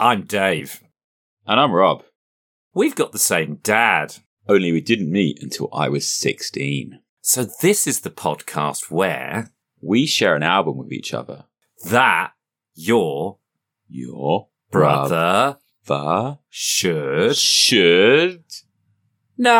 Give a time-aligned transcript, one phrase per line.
[0.00, 0.82] I'm Dave.
[1.46, 2.04] And I'm Rob.
[2.72, 4.16] We've got the same dad.
[4.48, 7.00] Only we didn't meet until I was 16.
[7.20, 9.50] So this is the podcast where
[9.82, 11.44] We share an album with each other.
[11.84, 12.32] that
[12.74, 13.40] your
[13.88, 18.44] Your brother brother should should
[19.36, 19.50] know.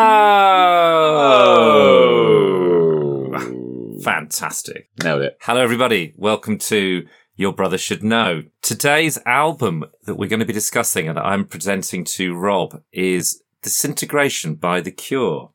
[3.32, 4.00] Oh.
[4.02, 4.88] Fantastic.
[5.02, 5.36] Nailed it.
[5.42, 6.14] Hello, everybody.
[6.16, 7.06] Welcome to
[7.40, 8.42] Your Brother Should Know.
[8.60, 14.56] Today's album that we're going to be discussing and I'm presenting to Rob is Disintegration
[14.56, 15.50] by The Cure.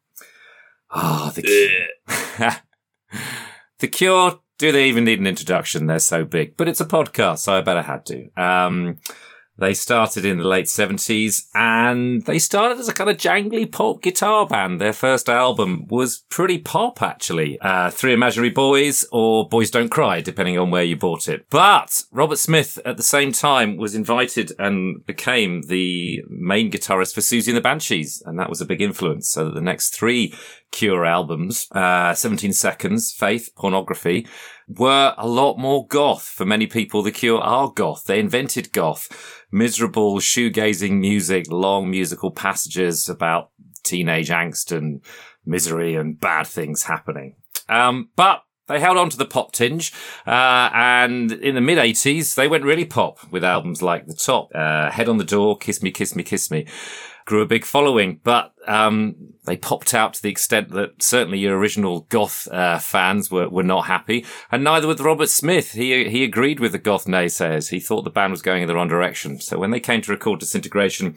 [0.90, 2.52] Ah, The Cure.
[3.78, 5.86] the Cure, do they even need an introduction?
[5.86, 8.32] They're so big, but it's a podcast, so I better had to.
[8.36, 8.98] Um,
[9.58, 14.02] they started in the late 70s and they started as a kind of jangly pop
[14.02, 14.82] guitar band.
[14.82, 17.60] Their first album was pretty pop, actually.
[17.62, 21.46] Uh, Three Imaginary Boys or Boys Don't Cry, depending on where you bought it.
[21.50, 27.22] But Robert Smith at the same time was invited and became the main guitarist for
[27.22, 28.22] Siouxsie and the Banshees.
[28.26, 29.30] And that was a big influence.
[29.30, 30.34] So the next three
[30.72, 34.28] Cure albums, uh, 17 Seconds, Faith, Pornography,
[34.68, 36.24] were a lot more goth.
[36.24, 38.06] For many people, The Cure are goth.
[38.06, 39.44] They invented goth.
[39.52, 43.52] Miserable shoegazing music, long musical passages about
[43.84, 45.02] teenage angst and
[45.46, 47.36] misery and bad things happening.
[47.70, 49.94] Um, but they held on to the pop tinge,
[50.26, 54.50] uh, and in the mid 80s, they went really pop with albums like The Top,
[54.56, 56.66] uh, Head on the Door, Kiss Me, Kiss Me, Kiss Me.
[57.26, 61.58] Grew a big following, but um, they popped out to the extent that certainly your
[61.58, 65.74] original goth uh, fans were, were not happy, and neither was Robert Smith.
[65.74, 67.70] He he agreed with the goth naysayers.
[67.70, 69.40] He thought the band was going in the wrong direction.
[69.40, 71.16] So when they came to record Disintegration,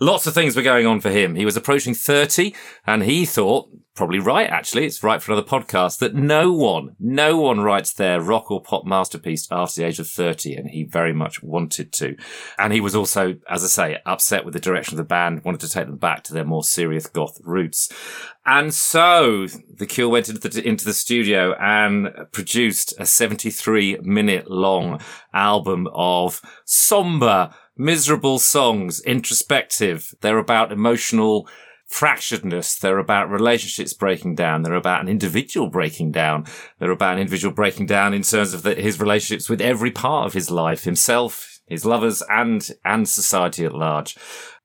[0.00, 1.34] lots of things were going on for him.
[1.34, 2.54] He was approaching thirty,
[2.86, 4.86] and he thought probably right, actually.
[4.86, 8.86] It's right for another podcast that no one, no one writes their rock or pop
[8.86, 10.54] masterpiece after the age of 30.
[10.54, 12.16] And he very much wanted to.
[12.58, 15.60] And he was also, as I say, upset with the direction of the band, wanted
[15.60, 17.88] to take them back to their more serious goth roots.
[18.44, 24.50] And so the Cure went into the, into the studio and produced a 73 minute
[24.50, 25.00] long
[25.32, 30.14] album of somber, miserable songs, introspective.
[30.20, 31.48] They're about emotional
[31.90, 32.78] fracturedness.
[32.78, 34.62] They're about relationships breaking down.
[34.62, 36.46] They're about an individual breaking down.
[36.78, 40.26] They're about an individual breaking down in terms of the, his relationships with every part
[40.26, 44.16] of his life, himself, his lovers, and and society at large.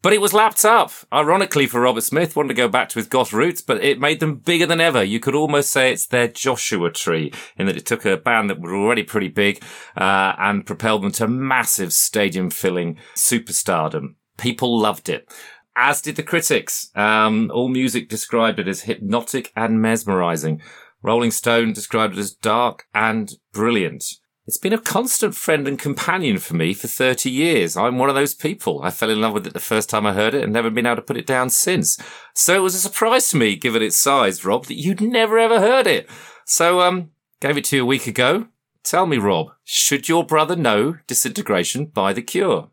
[0.02, 3.08] But it was lapped up, ironically, for Robert Smith, wanted to go back to his
[3.08, 5.04] goth roots, but it made them bigger than ever.
[5.04, 8.60] You could almost say it's their Joshua tree, in that it took a band that
[8.60, 9.64] were already pretty big
[9.98, 14.16] uh, and propelled them to massive stadium-filling superstardom.
[14.38, 15.28] People loved it
[15.76, 16.90] as did the critics.
[16.96, 20.62] Um, All Music described it as hypnotic and mesmerizing.
[21.02, 24.04] Rolling Stone described it as dark and brilliant.
[24.48, 27.76] It's been a constant friend and companion for me for 30 years.
[27.76, 28.80] I'm one of those people.
[28.84, 30.86] I fell in love with it the first time I heard it and never been
[30.86, 31.98] able to put it down since.
[32.36, 35.60] So it was a surprise to me, given its size, Rob, that you'd never ever
[35.60, 36.08] heard it.
[36.46, 38.48] So, um, gave it to you a week ago.
[38.84, 42.70] Tell me, Rob, should your brother know Disintegration by The Cure?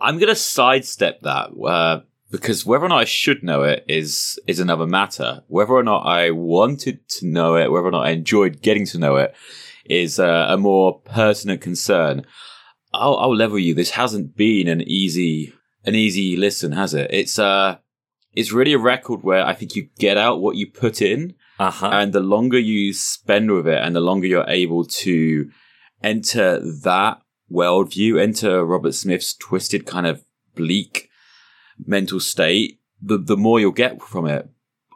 [0.00, 4.38] I'm going to sidestep that uh, because whether or not I should know it is
[4.46, 5.42] is another matter.
[5.48, 8.98] Whether or not I wanted to know it, whether or not I enjoyed getting to
[8.98, 9.34] know it,
[9.84, 12.24] is uh, a more pertinent concern.
[12.92, 13.74] I'll, I'll level you.
[13.74, 15.52] This hasn't been an easy
[15.84, 17.10] an easy listen, has it?
[17.12, 17.78] It's uh,
[18.32, 21.90] it's really a record where I think you get out what you put in, Uh-huh.
[21.92, 25.50] and the longer you spend with it, and the longer you're able to
[26.02, 27.18] enter that
[27.50, 30.24] worldview, enter Robert Smith's twisted kind of
[30.54, 31.10] bleak
[31.86, 34.48] mental state, the the more you'll get from it.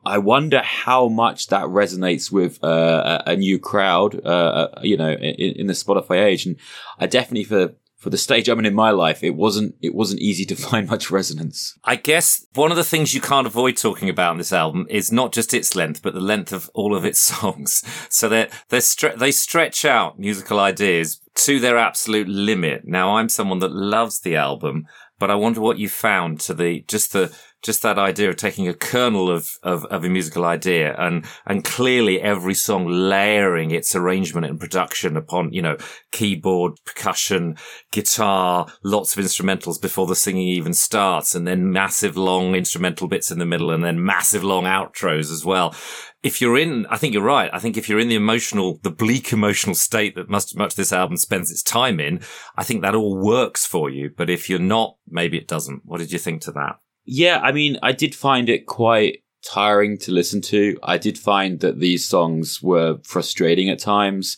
[0.05, 5.11] I wonder how much that resonates with uh, a, new crowd, uh, uh, you know,
[5.11, 6.47] in, in the Spotify age.
[6.47, 6.57] And
[6.99, 10.21] I definitely, for for the stage I'm in in my life, it wasn't it wasn't
[10.21, 11.77] easy to find much resonance.
[11.85, 15.13] I guess one of the things you can't avoid talking about in this album is
[15.13, 17.83] not just its length, but the length of all of its songs.
[18.09, 22.87] So they they stre- they stretch out musical ideas to their absolute limit.
[22.87, 24.87] Now, I'm someone that loves the album,
[25.19, 28.69] but I wonder what you found to the just the just that idea of taking
[28.69, 33.97] a kernel of, of, of a musical idea and, and clearly every song layering its
[33.97, 35.77] arrangement and production upon, you know,
[36.13, 37.57] keyboard, percussion,
[37.91, 43.31] guitar, lots of instrumentals before the singing even starts and then massive long instrumental bits
[43.31, 45.75] in the middle and then massive long outros as well.
[46.23, 47.51] If you're in, I think you're right.
[47.53, 50.93] I think if you're in the emotional, the bleak emotional state that much, much this
[50.93, 52.21] album spends its time in,
[52.57, 54.11] I think that all works for you.
[54.17, 55.83] But if you're not, maybe it doesn't.
[55.85, 56.77] What did you think to that?
[57.11, 60.79] Yeah, I mean, I did find it quite tiring to listen to.
[60.83, 64.37] I did find that these songs were frustrating at times.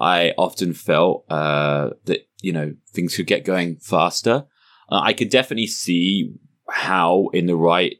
[0.00, 4.46] I often felt uh, that you know things could get going faster.
[4.90, 6.34] Uh, I could definitely see
[6.68, 7.98] how, in the right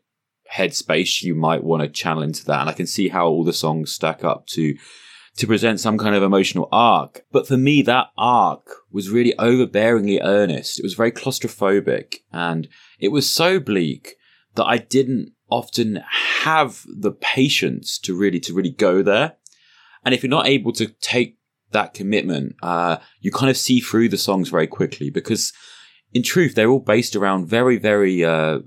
[0.53, 3.53] headspace, you might want to channel into that, and I can see how all the
[3.53, 4.75] songs stack up to
[5.39, 7.25] to present some kind of emotional arc.
[7.33, 10.79] But for me, that arc was really overbearingly earnest.
[10.79, 12.69] It was very claustrophobic, and
[12.99, 14.17] it was so bleak
[14.57, 16.03] that I didn't often
[16.43, 19.37] have the patience to really to really go there.
[20.05, 21.39] And if you're not able to take
[21.71, 25.53] that commitment, uh, you kind of see through the songs very quickly because
[26.13, 28.61] in truth, they're all based around very, very, uh,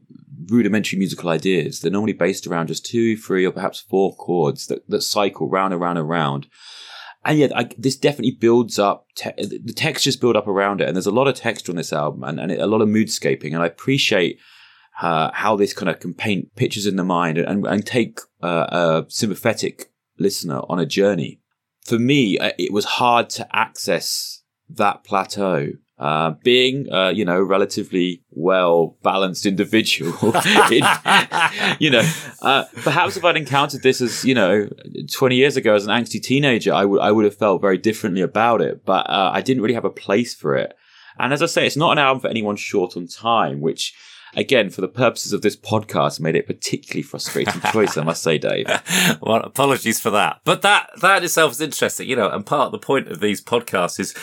[0.49, 1.79] rudimentary musical ideas.
[1.79, 5.73] They're normally based around just two, three, or perhaps four chords that, that cycle round
[5.73, 6.47] and round and round.
[7.23, 10.87] And yet, I, this definitely builds up, te- the textures build up around it.
[10.87, 13.53] And there's a lot of texture on this album and, and a lot of moodscaping.
[13.53, 14.39] And I appreciate
[15.01, 18.67] uh, how this kind of can paint pictures in the mind and, and take uh,
[18.71, 21.41] a sympathetic listener on a journey
[21.85, 25.69] for me, uh, it was hard to access that plateau.
[26.01, 30.35] Uh, being, uh, you know, relatively well balanced individual,
[30.71, 30.83] in,
[31.77, 32.01] you know,
[32.41, 34.67] uh, perhaps if I'd encountered this as, you know,
[35.11, 38.21] 20 years ago as an angsty teenager, I would, I would have felt very differently
[38.21, 40.75] about it, but, uh, I didn't really have a place for it.
[41.19, 43.93] And as I say, it's not an album for anyone short on time, which
[44.33, 48.39] again, for the purposes of this podcast, made it particularly frustrating choice, I must say,
[48.39, 48.65] Dave.
[49.21, 50.41] well, apologies for that.
[50.45, 53.39] But that, that itself is interesting, you know, and part of the point of these
[53.39, 54.15] podcasts is,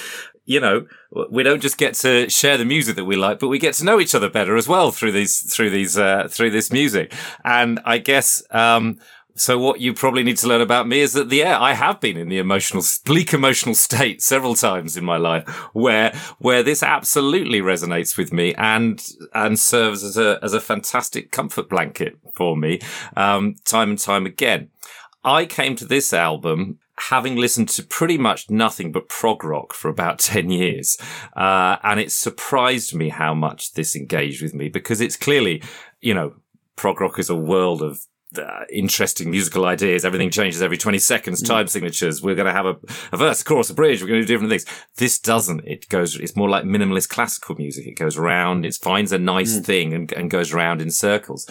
[0.48, 0.86] you know,
[1.30, 3.84] we don't just get to share the music that we like, but we get to
[3.84, 7.12] know each other better as well through these, through these, uh, through this music.
[7.44, 8.98] And I guess, um,
[9.34, 12.00] so what you probably need to learn about me is that the yeah, I have
[12.00, 16.82] been in the emotional, bleak emotional state several times in my life where, where this
[16.82, 22.56] absolutely resonates with me and, and serves as a, as a fantastic comfort blanket for
[22.56, 22.80] me,
[23.18, 24.70] um, time and time again.
[25.22, 29.88] I came to this album having listened to pretty much nothing but prog rock for
[29.88, 30.98] about 10 years.
[31.36, 35.62] Uh, and it surprised me how much this engaged with me because it's clearly,
[36.00, 36.34] you know,
[36.76, 38.00] prog rock is a world of
[38.36, 40.04] uh, interesting musical ideas.
[40.04, 41.40] Everything changes every 20 seconds.
[41.40, 41.70] Time mm.
[41.70, 42.22] signatures.
[42.22, 42.76] We're going to have a,
[43.12, 44.02] a verse, a chorus, a bridge.
[44.02, 44.66] We're going to do different things.
[44.96, 45.64] This doesn't.
[45.64, 47.86] It goes, it's more like minimalist classical music.
[47.86, 49.64] It goes around, it finds a nice mm.
[49.64, 51.48] thing and, and goes around in circles.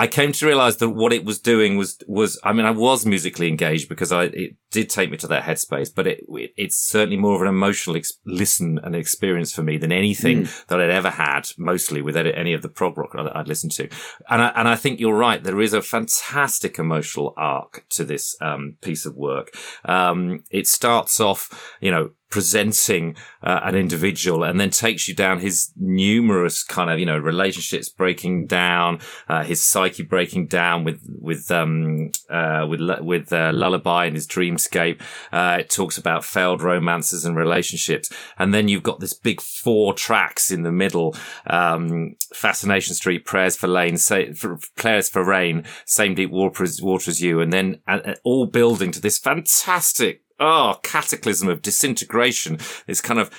[0.00, 3.04] I came to realize that what it was doing was, was, I mean, I was
[3.04, 6.76] musically engaged because I, it did take me to that headspace, but it, it it's
[6.76, 10.66] certainly more of an emotional ex- listen and experience for me than anything mm.
[10.68, 13.90] that I'd ever had, mostly with any of the prog rock that I'd listened to.
[14.30, 15.44] And I, and I think you're right.
[15.44, 19.54] There is a fantastic emotional arc to this, um, piece of work.
[19.84, 25.40] Um, it starts off, you know, presenting uh, an individual and then takes you down
[25.40, 28.98] his numerous kind of you know relationships breaking down
[29.28, 34.26] uh, his psyche breaking down with with um uh, with with uh, lullaby and his
[34.26, 35.00] dreamscape.
[35.32, 38.10] Uh, it talks about failed romances and relationships.
[38.38, 41.16] And then you've got this big four tracks in the middle
[41.46, 46.80] um, fascination street prayers for lane say for, prayers for rain same deep water as,
[46.80, 52.58] water as you and then uh, all building to this fantastic oh, cataclysm of disintegration,
[52.86, 53.30] this kind of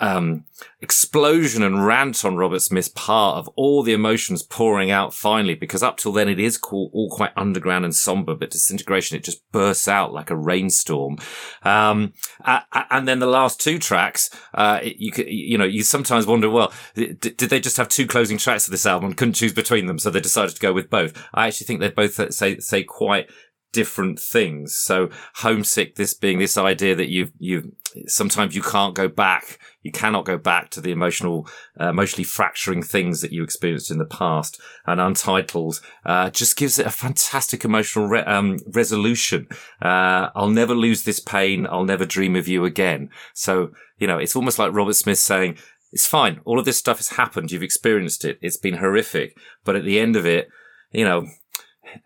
[0.00, 0.44] um,
[0.80, 5.82] explosion and rant on Robert Smith's part of all the emotions pouring out finally, because
[5.82, 9.50] up till then it is cool, all quite underground and somber, but disintegration, it just
[9.50, 11.18] bursts out like a rainstorm.
[11.62, 12.12] Um,
[12.44, 17.36] and then the last two tracks, uh, you you know, you sometimes wonder, well, did
[17.38, 19.98] they just have two closing tracks of this album and couldn't choose between them?
[19.98, 21.20] So they decided to go with both.
[21.34, 23.28] I actually think they both uh, say, say quite
[23.72, 24.74] different things.
[24.74, 27.72] So homesick, this being this idea that you you
[28.06, 31.46] sometimes you can't go back, you cannot go back to the emotional,
[31.80, 34.60] uh, emotionally fracturing things that you experienced in the past.
[34.86, 39.48] And Untitled uh, just gives it a fantastic emotional re- um, resolution.
[39.82, 41.66] Uh, I'll never lose this pain.
[41.66, 43.10] I'll never dream of you again.
[43.34, 45.58] So you know, it's almost like Robert Smith saying.
[45.90, 46.42] It's fine.
[46.44, 47.50] All of this stuff has happened.
[47.50, 48.38] You've experienced it.
[48.42, 49.38] It's been horrific.
[49.64, 50.50] But at the end of it,
[50.92, 51.26] you know,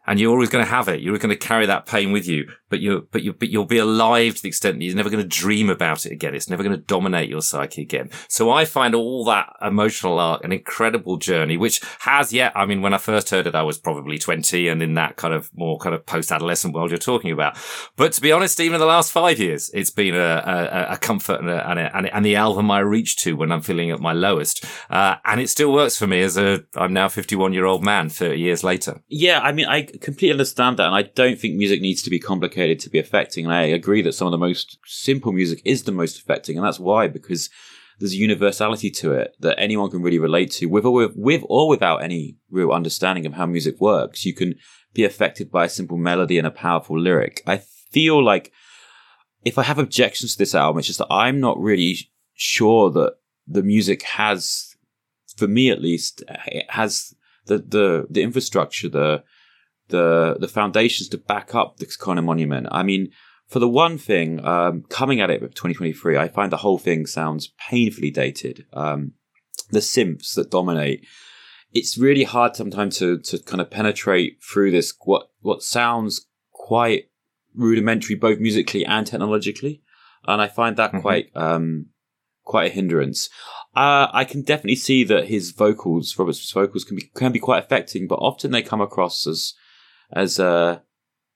[0.07, 1.01] and you're always going to have it.
[1.01, 3.79] You're going to carry that pain with you, but you, but you, but you'll be
[3.79, 6.35] alive to the extent that you're never going to dream about it again.
[6.35, 8.11] It's never going to dominate your psyche again.
[8.29, 12.83] So I find all that emotional arc an incredible journey, which has yet, I mean,
[12.83, 15.79] when I first heard it, I was probably 20 and in that kind of more
[15.79, 17.57] kind of post-adolescent world you're talking about.
[17.97, 20.97] But to be honest, even in the last five years, it's been a, a, a
[20.99, 24.01] comfort and, a, and, a, and, the album I reach to when I'm feeling at
[24.01, 24.65] my lowest.
[24.91, 28.09] Uh, and it still works for me as a, I'm now 51 year old man
[28.09, 29.01] 30 years later.
[29.09, 29.41] Yeah.
[29.41, 32.79] I mean, I completely understand that, and I don't think music needs to be complicated
[32.81, 33.47] to be affecting.
[33.47, 36.67] And I agree that some of the most simple music is the most affecting, and
[36.67, 37.49] that's why because
[37.99, 41.43] there's a universality to it that anyone can really relate to, with or with, with
[41.49, 44.27] or without any real understanding of how music works.
[44.27, 44.57] You can
[44.93, 47.43] be affected by a simple melody and a powerful lyric.
[47.47, 48.53] I feel like
[49.43, 51.97] if I have objections to this album, it's just that I'm not really
[52.35, 53.15] sure that
[53.47, 54.77] the music has
[55.37, 57.15] for me at least, eh, it has
[57.47, 59.25] the the the infrastructure, the
[59.93, 62.67] the the foundations to back up this kind of monument.
[62.73, 63.13] I mean,
[63.47, 67.07] for the one thing, um, coming at it with 2023, I find the whole thing
[67.07, 68.67] sounds painfully dated.
[68.73, 69.13] Um,
[69.71, 71.07] the synths that dominate,
[71.73, 77.11] it's really hard sometimes to to kind of penetrate through this what what sounds quite
[77.55, 79.83] rudimentary, both musically and technologically,
[80.27, 81.01] and I find that mm-hmm.
[81.01, 81.87] quite um,
[82.45, 83.29] quite a hindrance.
[83.75, 87.63] Uh, I can definitely see that his vocals, Robert's vocals, can be can be quite
[87.65, 89.55] affecting, but often they come across as
[90.13, 90.81] as uh,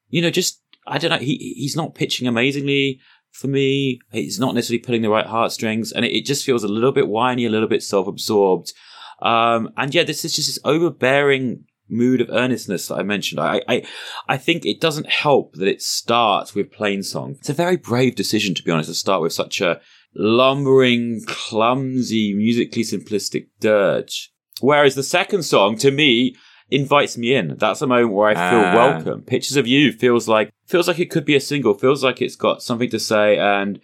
[0.08, 1.18] you know, just I don't know.
[1.18, 3.00] He he's not pitching amazingly
[3.32, 4.00] for me.
[4.12, 7.08] He's not necessarily pulling the right heartstrings, and it, it just feels a little bit
[7.08, 8.72] whiny, a little bit self absorbed.
[9.20, 13.40] Um, and yeah, this is just this overbearing mood of earnestness that I mentioned.
[13.40, 13.86] I, I,
[14.28, 17.36] I think it doesn't help that it starts with Plainsong.
[17.38, 19.80] It's a very brave decision, to be honest, to start with such a
[20.14, 24.32] lumbering, clumsy, musically simplistic dirge.
[24.60, 26.34] Whereas the second song, to me,
[26.70, 27.56] invites me in.
[27.58, 28.74] That's a moment where I feel ah.
[28.74, 29.22] welcome.
[29.22, 31.74] Pictures of You feels like feels like it could be a single.
[31.74, 33.80] Feels like it's got something to say and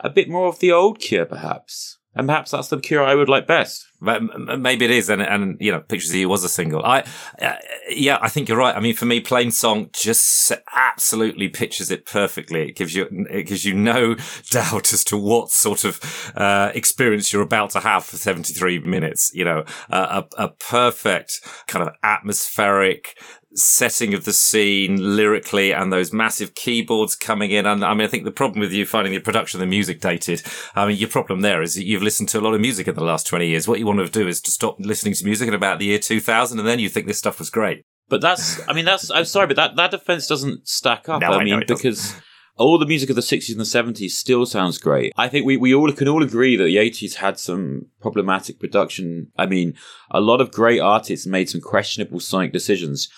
[0.00, 1.98] a bit more of the old Cure, perhaps.
[2.14, 3.86] And perhaps that's the Cure I would like best.
[4.00, 6.84] Maybe it is, and and you know, Pictures of You was a single.
[6.84, 7.04] I,
[7.40, 7.54] uh,
[7.88, 8.76] yeah, I think you're right.
[8.76, 12.68] I mean, for me, Plainsong just absolutely pictures it perfectly.
[12.68, 14.16] It gives you it gives you no
[14.50, 19.30] doubt as to what sort of uh, experience you're about to have for 73 minutes.
[19.34, 23.16] You know, uh, a a perfect kind of atmospheric
[23.56, 27.66] setting of the scene lyrically and those massive keyboards coming in.
[27.66, 30.00] And I mean, I think the problem with you finding the production of the music
[30.00, 30.42] dated,
[30.74, 32.94] I mean, your problem there is that you've listened to a lot of music in
[32.94, 33.66] the last 20 years.
[33.66, 35.98] What you want to do is to stop listening to music in about the year
[35.98, 37.82] 2000 and then you think this stuff was great.
[38.08, 41.20] But that's, I mean, that's, I'm sorry, but that, that defense doesn't stack up.
[41.20, 42.14] No, I, I mean, because
[42.56, 45.12] all the music of the 60s and the 70s still sounds great.
[45.16, 49.32] I think we, we all can all agree that the 80s had some problematic production.
[49.36, 49.74] I mean,
[50.10, 53.08] a lot of great artists made some questionable sonic decisions.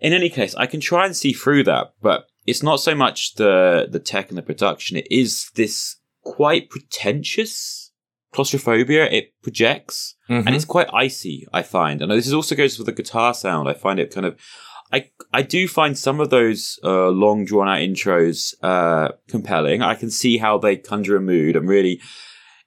[0.00, 3.34] In any case, I can try and see through that, but it's not so much
[3.34, 4.96] the the tech and the production.
[4.96, 7.85] It is this quite pretentious
[8.36, 10.46] claustrophobia it projects, mm-hmm.
[10.46, 11.46] and it's quite icy.
[11.52, 13.68] I find, and this also goes with the guitar sound.
[13.68, 14.38] I find it kind of.
[14.92, 19.82] I I do find some of those uh, long drawn out intros uh, compelling.
[19.82, 22.00] I can see how they conjure a mood and really.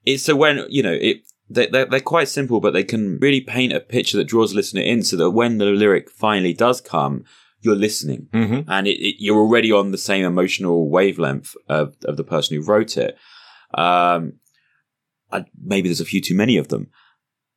[0.06, 1.18] It's so when you know it
[1.50, 4.58] they, they're, they're quite simple, but they can really paint a picture that draws the
[4.58, 7.26] listener in so that when the lyric finally does come,
[7.62, 8.70] you're listening mm-hmm.
[8.70, 12.64] and it, it, you're already on the same emotional wavelength of, of the person who
[12.64, 13.18] wrote it.
[13.74, 14.34] Um,
[15.62, 16.90] Maybe there's a few too many of them.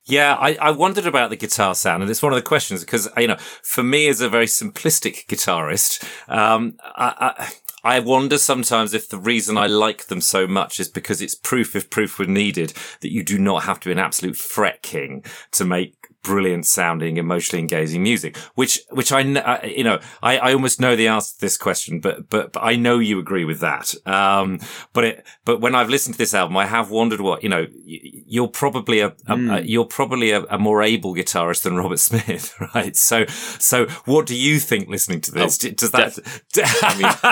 [0.04, 3.08] Yeah, I, I wondered about the guitar sound, and it's one of the questions because
[3.16, 7.52] you know, for me as a very simplistic guitarist, um, I, I,
[7.96, 11.76] I wonder sometimes if the reason I like them so much is because it's proof,
[11.76, 15.24] if proof were needed, that you do not have to be an absolute fret king
[15.52, 20.52] to make brilliant sounding, emotionally engaging music, which, which I, uh, you know, I, I
[20.52, 23.60] almost know the answer to this question, but, but, but I know you agree with
[23.60, 23.94] that.
[24.06, 24.60] Um,
[24.92, 27.66] but it, but when I've listened to this album, I have wondered what, you know,
[27.84, 29.52] you're probably a, a, mm.
[29.52, 29.66] a hmm.
[29.66, 32.96] you're probably a, a, more able guitarist than Robert Smith, right?
[32.96, 35.64] So, so what do you think listening to this?
[35.64, 36.18] Oh, Does that,
[36.52, 37.06] def- I, mean,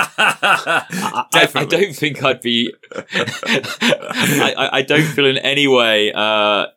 [1.33, 6.67] I, I, don't think I'd be, I, I don't feel in any way, uh,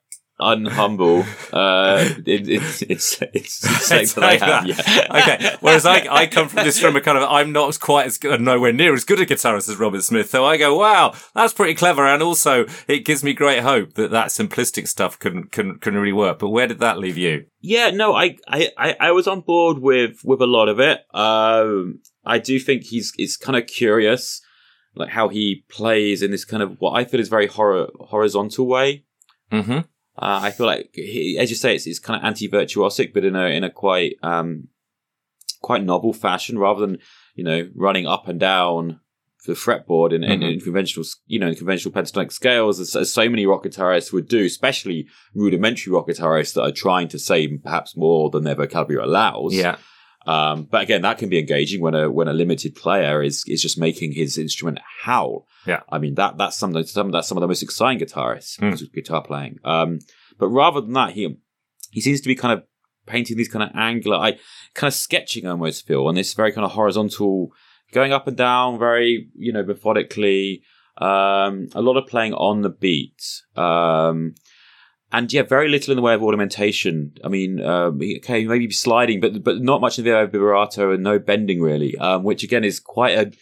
[0.40, 1.26] unhumble.
[1.54, 4.66] Uh, it, it's it's it's, it's like that.
[4.66, 5.06] Yeah.
[5.10, 5.56] okay.
[5.60, 8.40] Whereas I I come from this from a kind of I'm not quite as good,
[8.40, 10.30] nowhere near as good a guitarist as Robert Smith.
[10.30, 14.10] So I go, wow, that's pretty clever, and also it gives me great hope that
[14.10, 16.40] that simplistic stuff can can can really work.
[16.40, 17.44] But where did that leave you?
[17.60, 21.02] Yeah, no, I I I was on board with with a lot of it.
[21.14, 24.40] Um, I do think he's it's kind of curious.
[24.96, 28.66] Like how he plays in this kind of what I feel is very horror, horizontal
[28.66, 29.04] way.
[29.52, 29.80] Mm-hmm.
[30.16, 33.34] Uh, I feel like, he, as you say, it's, it's kind of anti-virtuosic, but in
[33.34, 34.68] a in a quite um,
[35.60, 36.98] quite novel fashion, rather than
[37.34, 39.00] you know running up and down
[39.46, 40.32] the fretboard in, mm-hmm.
[40.32, 44.12] in, in, conventional, you know, in conventional pentatonic scales, as, as, so many rock guitarists
[44.12, 48.54] would do, especially rudimentary rock guitarists that are trying to say perhaps more than their
[48.54, 49.54] vocabulary allows.
[49.54, 49.76] Yeah.
[50.26, 53.60] Um, but again, that can be engaging when a when a limited player is is
[53.60, 55.46] just making his instrument howl.
[55.66, 58.92] Yeah, I mean that that's some some that's some of the most exciting guitarists mm.
[58.92, 59.58] guitar playing.
[59.64, 59.98] Um,
[60.38, 61.36] but rather than that, he
[61.90, 62.64] he seems to be kind of
[63.06, 64.38] painting these kind of angular, I
[64.74, 67.50] kind of sketching almost feel, and this very kind of horizontal,
[67.92, 70.62] going up and down, very you know methodically.
[70.96, 73.20] Um, a lot of playing on the beat.
[73.56, 74.34] Um,
[75.14, 77.16] and yeah, very little in the way of ornamentation.
[77.22, 80.92] I mean, um, okay, maybe sliding, but but not much in the way of vibrato
[80.92, 83.32] and no bending really, um, which again is quite a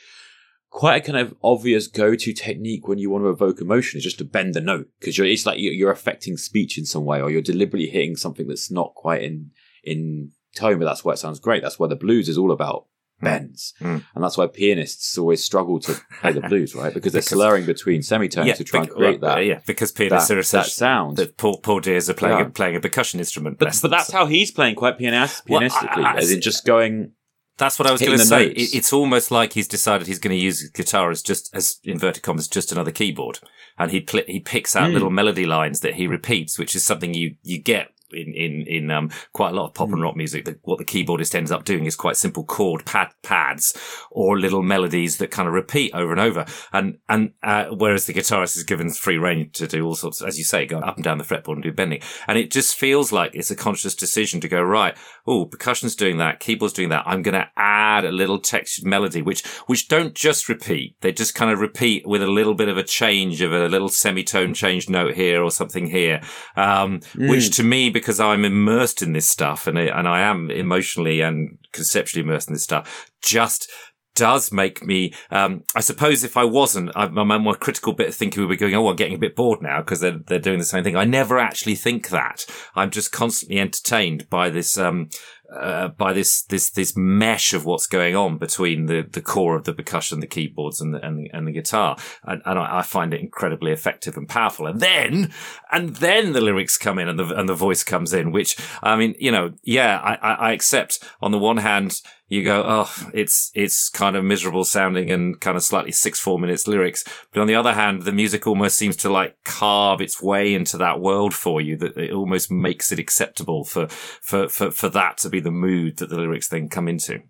[0.68, 4.18] quite a kind of obvious go-to technique when you want to evoke emotion is just
[4.18, 7.42] to bend the note because it's like you're affecting speech in some way or you're
[7.42, 9.50] deliberately hitting something that's not quite in
[9.84, 12.86] in tone but that's why it sounds great that's why the blues is all about
[13.22, 14.04] Bends Mm.
[14.14, 18.02] and that's why pianists always struggle to play the blues right because they're slurring between
[18.02, 21.16] semitones to try and create well, that yeah, because pianists that, are that essentially sound
[21.16, 22.46] that Paul, Paul Deers are playing Yeah.
[22.46, 23.58] a, playing a percussion instrument.
[23.58, 26.40] but, but that's so- how he's playing quite pianis- Well, I- pianistically I- as in
[26.40, 27.12] just going
[27.58, 28.46] That's what I was going to say.
[28.46, 32.22] It, it's almost like he's decided he's going to use guitar as just as inverted
[32.22, 33.38] commas, just another keyboard,
[33.78, 34.94] and he pl- he picks out Mm.
[34.94, 37.88] little melody lines that he repeats, which is something you you get.
[38.14, 39.94] In in in um, quite a lot of pop Hmm.
[39.94, 43.08] and rock music, that what the keyboardist ends up doing is quite simple chord pad
[43.22, 43.76] pads
[44.10, 46.44] or little melodies that kind of repeat over and over.
[46.72, 50.38] And and uh, whereas the guitarist is given free reign to do all sorts, as
[50.38, 52.00] you say, go up and down the fretboard and do bending.
[52.26, 54.96] And it just feels like it's a conscious decision to go right.
[55.26, 57.04] Oh, percussion's doing that, keyboard's doing that.
[57.06, 60.96] I'm going to add a little textured melody, which which don't just repeat.
[61.00, 63.88] They just kind of repeat with a little bit of a change of a little
[63.88, 66.20] semitone change note here or something here,
[66.56, 70.50] um, which to me, because I'm immersed in this stuff and I, and I am
[70.50, 73.70] emotionally and conceptually immersed in this stuff, just
[74.14, 75.14] does make me.
[75.30, 78.56] Um, I suppose if I wasn't, I, my more critical bit of thinking would be
[78.56, 80.96] going, "Oh, I'm getting a bit bored now because they're they're doing the same thing."
[80.96, 82.44] I never actually think that.
[82.74, 84.76] I'm just constantly entertained by this.
[84.76, 85.08] Um,
[85.52, 89.64] uh, by this this this mesh of what's going on between the, the core of
[89.64, 92.82] the percussion, the keyboards, and the and the, and the guitar, and, and I, I
[92.82, 94.66] find it incredibly effective and powerful.
[94.66, 95.32] And then
[95.70, 98.96] and then the lyrics come in and the and the voice comes in, which I
[98.96, 101.00] mean, you know, yeah, I, I, I accept.
[101.20, 102.00] On the one hand,
[102.32, 106.38] you go, oh, it's it's kind of miserable sounding and kind of slightly six four
[106.38, 110.22] minutes lyrics, but on the other hand, the music almost seems to like carve its
[110.22, 111.76] way into that world for you.
[111.76, 115.98] That it almost makes it acceptable for for for for that to be the mood
[115.98, 117.22] that the lyrics then come into.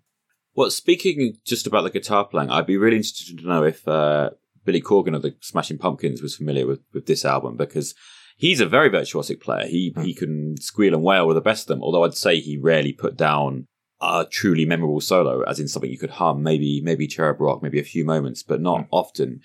[0.55, 4.31] Well, speaking just about the guitar playing, I'd be really interested to know if uh,
[4.65, 7.95] Billy Corgan of the Smashing Pumpkins was familiar with, with this album because
[8.37, 9.67] he's a very virtuosic player.
[9.67, 11.83] He he can squeal and wail with the best of them.
[11.83, 13.67] Although I'd say he rarely put down
[14.01, 16.43] a truly memorable solo, as in something you could hum.
[16.43, 19.41] Maybe maybe Cherub Rock, maybe a few moments, but not often.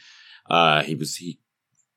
[0.51, 1.41] Uh, he was he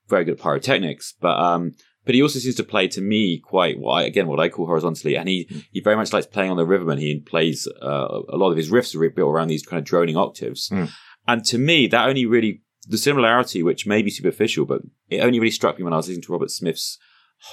[0.08, 1.74] very good at pyrotechnics, but um,
[2.06, 4.66] but he also seems to play to me quite what I, again what I call
[4.68, 8.08] horizontally, and he he very much likes playing on the rhythm, and he plays uh,
[8.30, 10.90] a lot of his riffs are built around these kind of droning octaves, Mm.
[11.28, 15.40] and to me that only really the similarity, which may be superficial, but it only
[15.40, 16.98] really struck me when I was listening to Robert Smith's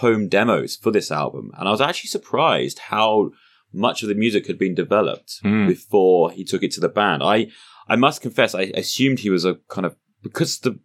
[0.00, 3.30] home demos for this album, and I was actually surprised how
[3.72, 5.66] much of the music had been developed Mm.
[5.68, 7.22] before he took it to the band.
[7.22, 7.48] I
[7.90, 10.78] I must confess, I assumed he was a kind of because the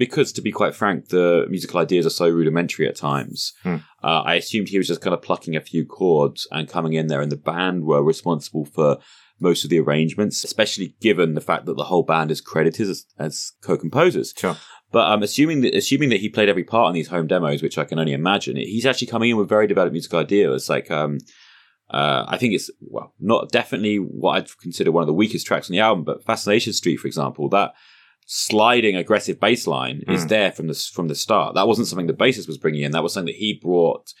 [0.00, 3.52] because to be quite frank, the musical ideas are so rudimentary at times.
[3.62, 3.76] Hmm.
[4.02, 7.08] Uh, I assumed he was just kind of plucking a few chords and coming in
[7.08, 8.96] there, and the band were responsible for
[9.40, 13.04] most of the arrangements, especially given the fact that the whole band is credited as,
[13.18, 14.32] as co-composers.
[14.34, 14.56] Sure.
[14.90, 17.76] But um, assuming that assuming that he played every part in these home demos, which
[17.76, 20.70] I can only imagine, he's actually coming in with very developed musical ideas.
[20.70, 21.18] Like um,
[21.90, 25.68] uh, I think it's well, not definitely what I'd consider one of the weakest tracks
[25.68, 27.74] on the album, but Fascination Street, for example, that
[28.32, 30.28] sliding aggressive bass line is Mm.
[30.28, 31.56] there from the from the start.
[31.56, 32.92] That wasn't something the bassist was bringing in.
[32.92, 34.12] That was something that he brought.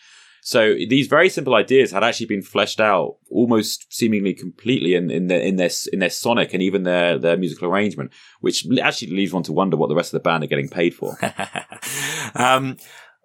[0.42, 5.28] So these very simple ideas had actually been fleshed out almost seemingly completely in, in
[5.28, 9.32] their in their in their sonic and even their their musical arrangement, which actually leaves
[9.32, 11.16] one to wonder what the rest of the band are getting paid for.
[12.34, 12.78] um,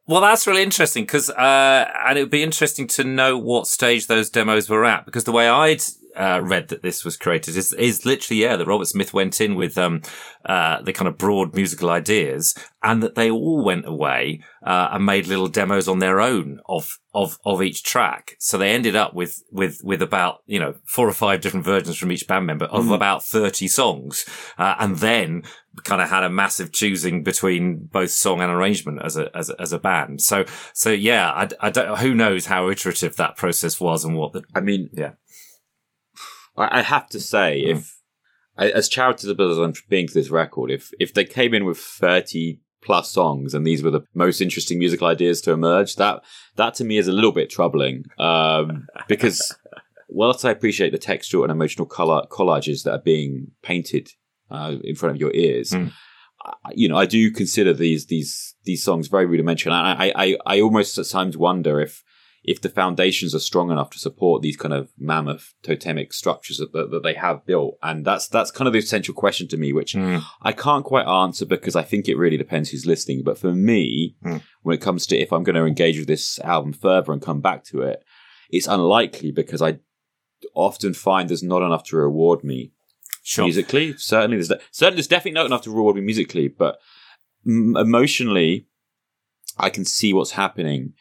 [0.07, 4.05] well, that's really interesting because, uh, and it would be interesting to know what stage
[4.05, 5.81] those demos were at because the way I'd
[6.15, 9.55] uh, read that this was created is, is literally, yeah, that Robert Smith went in
[9.55, 10.01] with, um,
[10.45, 15.05] uh, the kind of broad musical ideas and that they all went away, uh, and
[15.05, 18.35] made little demos on their own of, of, of each track.
[18.39, 21.97] So they ended up with, with, with about, you know, four or five different versions
[21.97, 22.93] from each band member of Mm.
[22.95, 24.25] about 30 songs.
[24.57, 25.43] Uh, and then
[25.83, 29.59] kind of had a massive choosing between both song and arrangement as a, as a,
[29.59, 30.21] as a band.
[30.21, 34.33] So, so yeah, I, I don't, who knows how iterative that process was and what
[34.33, 35.13] the, I mean, Yeah.
[36.57, 37.71] I, I have to say, Mm.
[37.77, 37.95] if
[38.57, 42.61] as charitable as I'm being to this record, if if they came in with thirty
[42.81, 46.21] plus songs and these were the most interesting musical ideas to emerge, that
[46.55, 49.53] that to me is a little bit troubling um, because
[50.07, 54.09] whilst I appreciate the textual and emotional color collages that are being painted
[54.51, 55.71] uh, in front of your ears.
[55.71, 55.91] Mm.
[56.45, 60.13] I- You know, I do consider these these these songs very rudimentary, and I, I,
[60.25, 62.03] I, I almost at times wonder if
[62.47, 66.71] if the foundations are strong enough to support these kind of mammoth totemic structures that,
[66.73, 67.77] that, that they have built.
[67.81, 70.23] And that's that's kind of the essential question to me, which Mm.
[70.41, 73.23] I can't quite answer because I think it really depends who's listening.
[73.23, 74.41] But for me, Mm.
[74.61, 77.41] when it comes to if I'm going to engage with this album further and come
[77.41, 78.03] back to it,
[78.49, 79.79] it's unlikely because I
[80.53, 82.71] often find there's not enough to reward me
[83.23, 83.45] Sure.
[83.45, 83.95] musically.
[83.97, 86.79] Certainly, there's certainly there's definitely not enough to reward me musically, but
[87.47, 88.67] m- emotionally,
[89.57, 90.93] I can see what's happening.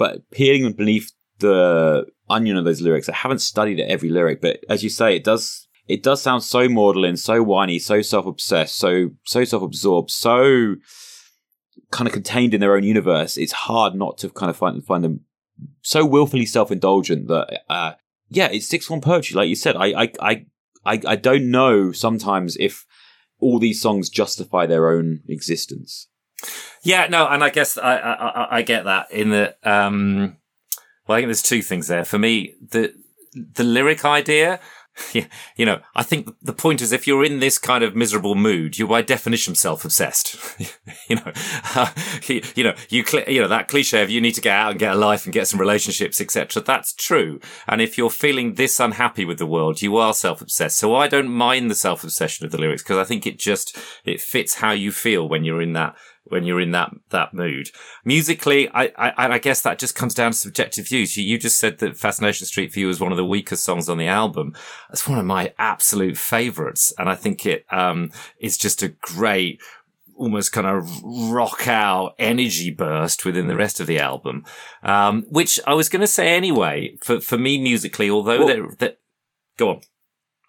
[0.00, 4.82] But peeling beneath the onion of those lyrics, I haven't studied every lyric, but as
[4.82, 9.10] you say, it does it does sound so maudlin, so whiny, so self obsessed, so
[9.26, 10.76] so self absorbed, so
[11.90, 13.36] kind of contained in their own universe.
[13.36, 15.20] It's hard not to kind of find find them
[15.82, 17.92] so willfully self indulgent that uh,
[18.30, 19.76] yeah, it's six form poetry, like you said.
[19.76, 20.46] I I I
[20.86, 22.86] I, I don't know sometimes if
[23.38, 26.08] all these songs justify their own existence.
[26.82, 30.36] Yeah, no, and I guess I I, I get that in the um.
[31.06, 32.04] Well, I think there's two things there.
[32.04, 32.94] For me, the
[33.34, 34.60] the lyric idea
[35.56, 38.78] you know, I think the point is if you're in this kind of miserable mood,
[38.78, 40.36] you're by definition self-obsessed.
[41.08, 41.32] you know,
[42.26, 44.72] you, you, know, you, cl- you know, that cliche of you need to get out
[44.72, 46.62] and get a life and get some relationships, etc.
[46.62, 47.40] That's true.
[47.66, 50.76] And if you're feeling this unhappy with the world, you are self-obsessed.
[50.76, 54.20] So I don't mind the self-obsession of the lyrics because I think it just, it
[54.20, 55.96] fits how you feel when you're in that
[56.30, 57.70] when you're in that that mood.
[58.04, 61.16] Musically, I, I I guess that just comes down to subjective views.
[61.16, 63.88] You, you just said that Fascination Street for you is one of the weakest songs
[63.88, 64.54] on the album.
[64.90, 69.60] It's one of my absolute favorites, and I think it um is just a great
[70.20, 74.44] almost kind of rock out energy burst within the rest of the album.
[74.82, 78.96] Um, which I was going to say anyway, for, for me musically, although well, they're,
[79.56, 79.80] go on.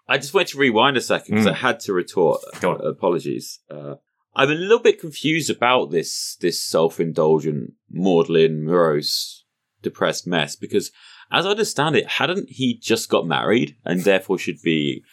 [0.06, 1.52] I just wanted to rewind a second because mm.
[1.52, 2.42] I had to retort.
[2.60, 2.86] Go on.
[2.86, 3.60] Apologies.
[3.70, 3.94] Uh,
[4.34, 9.44] I'm a little bit confused about this this self indulgent, maudlin, morose,
[9.82, 10.90] depressed mess because,
[11.30, 15.04] as I understand it, hadn't he just got married and therefore should be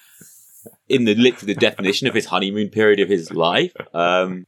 [0.89, 3.73] in the literally the definition of his honeymoon period of his life?
[3.93, 4.47] Um,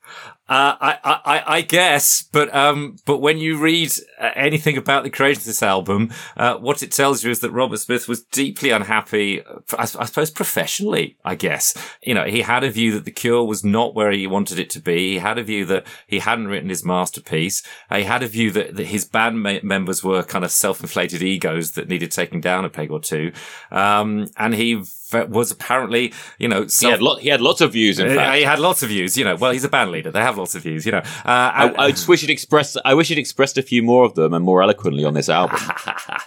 [0.51, 5.10] uh, I, I, I guess, but um, but when you read uh, anything about the
[5.10, 8.69] creation of this album, uh, what it tells you is that Robert Smith was deeply
[8.69, 9.41] unhappy.
[9.45, 11.73] I, I, suppose professionally, I guess
[12.04, 14.69] you know he had a view that the Cure was not where he wanted it
[14.71, 15.13] to be.
[15.13, 17.63] He had a view that he hadn't written his masterpiece.
[17.89, 21.71] Uh, he had a view that, that his band members were kind of self-inflated egos
[21.71, 23.32] that needed taking down a peg or two,
[23.71, 27.74] um, and he was apparently, you know, self- he had, lo- he had lots of
[27.74, 28.00] views.
[28.00, 29.17] In fact, he had lots of views.
[29.17, 30.86] You know, well, he's a band leader; they have lots of views.
[30.86, 32.78] You know, uh, I, I, just wish he'd expressed.
[32.86, 35.60] I wish he'd expressed a few more of them and more eloquently on this album.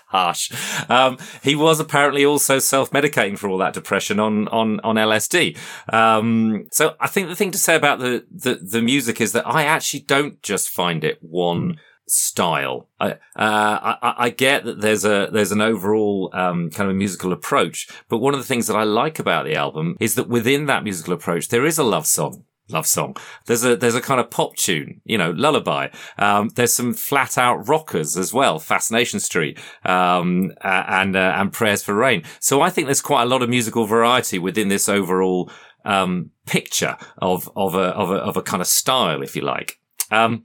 [0.09, 0.53] Harsh.
[0.89, 5.57] Um, he was apparently also self-medicating for all that depression on on on LSD.
[5.93, 9.47] Um, so I think the thing to say about the, the the music is that
[9.47, 12.89] I actually don't just find it one style.
[13.01, 17.33] I, uh, I, I get that there's a there's an overall um, kind of musical
[17.33, 20.67] approach, but one of the things that I like about the album is that within
[20.67, 22.45] that musical approach there is a love song.
[22.71, 23.15] Love song.
[23.45, 25.89] There's a there's a kind of pop tune, you know, lullaby.
[26.17, 31.83] Um, there's some flat out rockers as well, Fascination Street, um, and uh, and Prayers
[31.83, 32.23] for Rain.
[32.41, 35.51] So I think there's quite a lot of musical variety within this overall
[35.85, 39.79] um, picture of of a of a of a kind of style, if you like.
[40.11, 40.45] Um,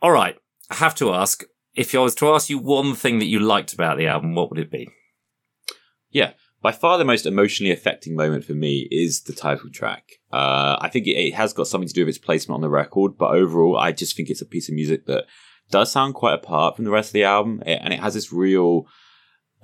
[0.00, 0.36] all right,
[0.70, 3.72] I have to ask if I was to ask you one thing that you liked
[3.72, 4.88] about the album, what would it be?
[6.10, 10.04] Yeah, by far the most emotionally affecting moment for me is the title track.
[10.32, 12.68] Uh, I think it, it, has got something to do with its placement on the
[12.68, 15.24] record, but overall, I just think it's a piece of music that
[15.70, 18.86] does sound quite apart from the rest of the album, and it has this real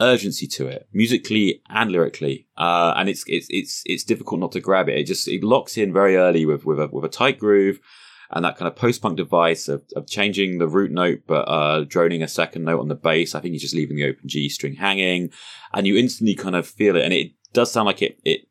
[0.00, 2.46] urgency to it, musically and lyrically.
[2.56, 4.98] Uh, and it's it's it's it's difficult not to grab it.
[4.98, 7.80] It just it locks in very early with with a with a tight groove
[8.30, 11.84] and that kind of post punk device of, of changing the root note but uh,
[11.84, 13.34] droning a second note on the bass.
[13.34, 15.30] I think he's just leaving the open G string hanging,
[15.72, 17.04] and you instantly kind of feel it.
[17.04, 18.18] And it does sound like it.
[18.24, 18.48] It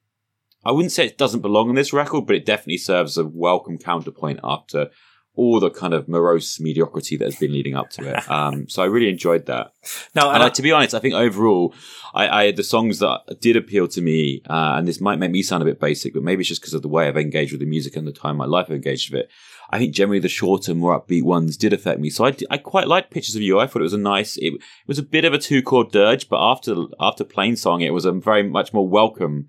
[0.66, 3.78] I wouldn't say it doesn't belong on this record, but it definitely serves a welcome
[3.78, 4.90] counterpoint after
[5.36, 8.24] all the kind of morose mediocrity that has been leading up to it.
[8.34, 9.74] Um, so I really enjoyed that.
[10.16, 11.74] No, and, and to be honest, I think overall,
[12.14, 15.44] I, I the songs that did appeal to me, uh, and this might make me
[15.44, 17.60] sound a bit basic, but maybe it's just because of the way I've engaged with
[17.60, 19.30] the music and the time my life I've engaged with it.
[19.74, 22.12] I think generally the shorter, more upbeat ones did affect me.
[22.12, 23.60] So I, I quite liked Pictures of You.
[23.60, 25.92] I thought it was a nice, it, it was a bit of a two chord
[25.92, 29.48] dirge, but after, after Plainsong, it was a very much more welcome,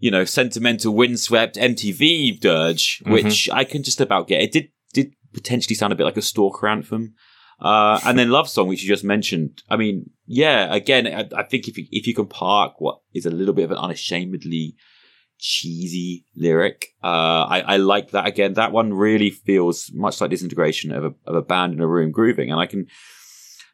[0.00, 3.12] you know, sentimental, windswept MTV dirge, mm-hmm.
[3.12, 4.42] which I can just about get.
[4.42, 7.14] It did, did potentially sound a bit like a stalker anthem.
[7.60, 9.62] Uh, and then Love Song, which you just mentioned.
[9.70, 13.24] I mean, yeah, again, I, I think if you, if you can park what is
[13.24, 14.74] a little bit of an unashamedly
[15.44, 16.94] cheesy lyric.
[17.02, 18.54] Uh, I, I like that again.
[18.54, 22.10] That one really feels much like disintegration of a, of a band in a room
[22.10, 22.50] grooving.
[22.50, 22.86] And I can,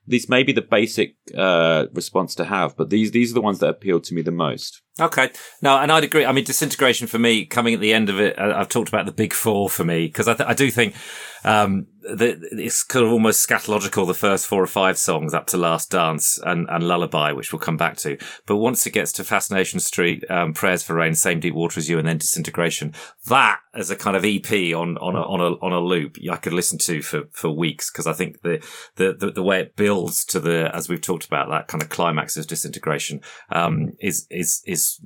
[0.04, 3.60] this may be the basic uh, response to have, but these these are the ones
[3.60, 4.82] that appeal to me the most.
[4.98, 5.30] Okay,
[5.62, 6.24] no, and I'd agree.
[6.24, 9.12] I mean, disintegration for me, coming at the end of it, I've talked about the
[9.12, 10.96] big four for me because I, th- I do think
[11.44, 15.56] um, the, it's kind of almost scatological, the first four or five songs up to
[15.56, 18.16] Last Dance and, and Lullaby, which we'll come back to.
[18.46, 21.88] But once it gets to Fascination Street, um, Prayers for Rain, Same Deep Water as
[21.88, 22.94] You, and then Disintegration,
[23.26, 26.36] that as a kind of EP on, on a, on a, on a loop, I
[26.36, 28.64] could listen to for, for weeks because I think the,
[28.96, 31.88] the, the, the, way it builds to the, as we've talked about, that kind of
[31.88, 35.00] climax of Disintegration, um, is, is, is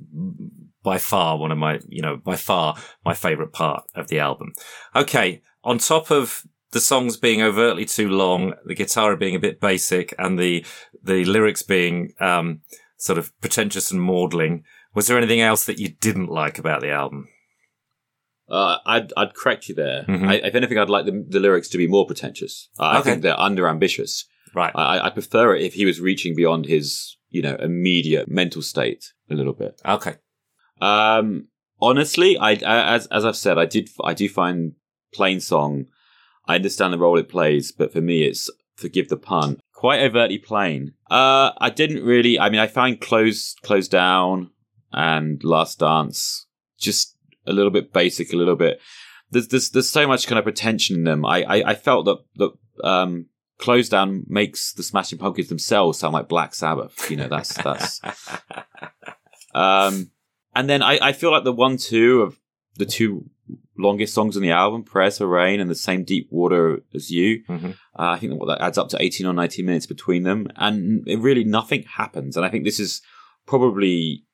[0.83, 4.53] by far one of my, you know, by far my favorite part of the album.
[4.95, 5.41] Okay.
[5.63, 10.13] On top of the songs being overtly too long, the guitar being a bit basic,
[10.19, 10.65] and the
[11.01, 12.59] the lyrics being um,
[12.97, 14.65] sort of pretentious and maudling.
[14.93, 17.29] Was there anything else that you didn't like about the album?
[18.49, 20.03] Uh, I'd I'd correct you there.
[20.03, 20.27] Mm-hmm.
[20.27, 22.67] I, if anything, I'd like the, the lyrics to be more pretentious.
[22.77, 23.11] I okay.
[23.11, 24.25] think they're under ambitious.
[24.53, 24.73] Right.
[24.75, 29.13] I, I prefer it if he was reaching beyond his you know immediate mental state
[29.31, 29.81] a little bit.
[29.85, 30.15] Okay.
[30.81, 31.47] Um.
[31.81, 34.73] Honestly, I, I as as I've said, I did I do find
[35.17, 35.85] Plainsong
[36.47, 40.37] I understand the role it plays, but for me, it's forgive the pun, quite overtly
[40.37, 40.93] plain.
[41.09, 42.39] Uh, I didn't really.
[42.39, 44.49] I mean, I find close Closedown
[44.91, 47.15] and Last Dance just
[47.47, 48.79] a little bit basic, a little bit.
[49.31, 51.25] There's there's there's so much kind of pretension in them.
[51.25, 53.27] I I, I felt that that um,
[53.59, 57.09] Closedown makes the Smashing Pumpkins themselves sound like Black Sabbath.
[57.09, 58.01] You know, that's that's.
[59.55, 60.11] um,
[60.53, 62.39] and then I I feel like the one two of
[62.77, 63.29] the two
[63.77, 67.43] longest songs on the album, Prayers for Rain and the same Deep Water as You.
[67.43, 67.67] Mm-hmm.
[67.67, 67.71] Uh,
[68.11, 70.47] I think that adds up to 18 or 19 minutes between them.
[70.55, 72.35] And really nothing happens.
[72.35, 73.01] And I think this is
[73.45, 74.25] probably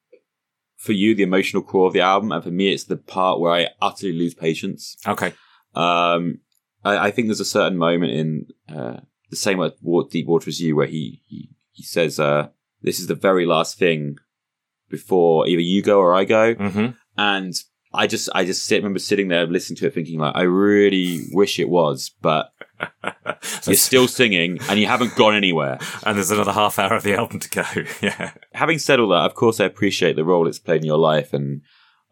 [0.78, 2.32] for you the emotional core of the album.
[2.32, 4.98] And for me, it's the part where I utterly lose patience.
[5.08, 5.34] Okay.
[5.76, 6.40] Um,
[6.84, 9.60] I, I think there's a certain moment in uh, the same
[10.10, 12.50] Deep Water as You where he, he, he says, uh,
[12.82, 14.18] this is the very last thing
[14.90, 16.56] before either you go or I go.
[16.56, 16.88] Mm-hmm.
[17.18, 17.54] And
[17.94, 21.28] I just I just sit, remember sitting there listening to it, thinking like, I really
[21.34, 22.54] wish it was, but
[23.66, 25.78] you're still singing and you haven't gone anywhere.
[26.04, 27.64] And there's another half hour of the album to go.
[28.02, 28.32] yeah.
[28.54, 31.34] Having said all that, of course, I appreciate the role it's played in your life,
[31.34, 31.62] and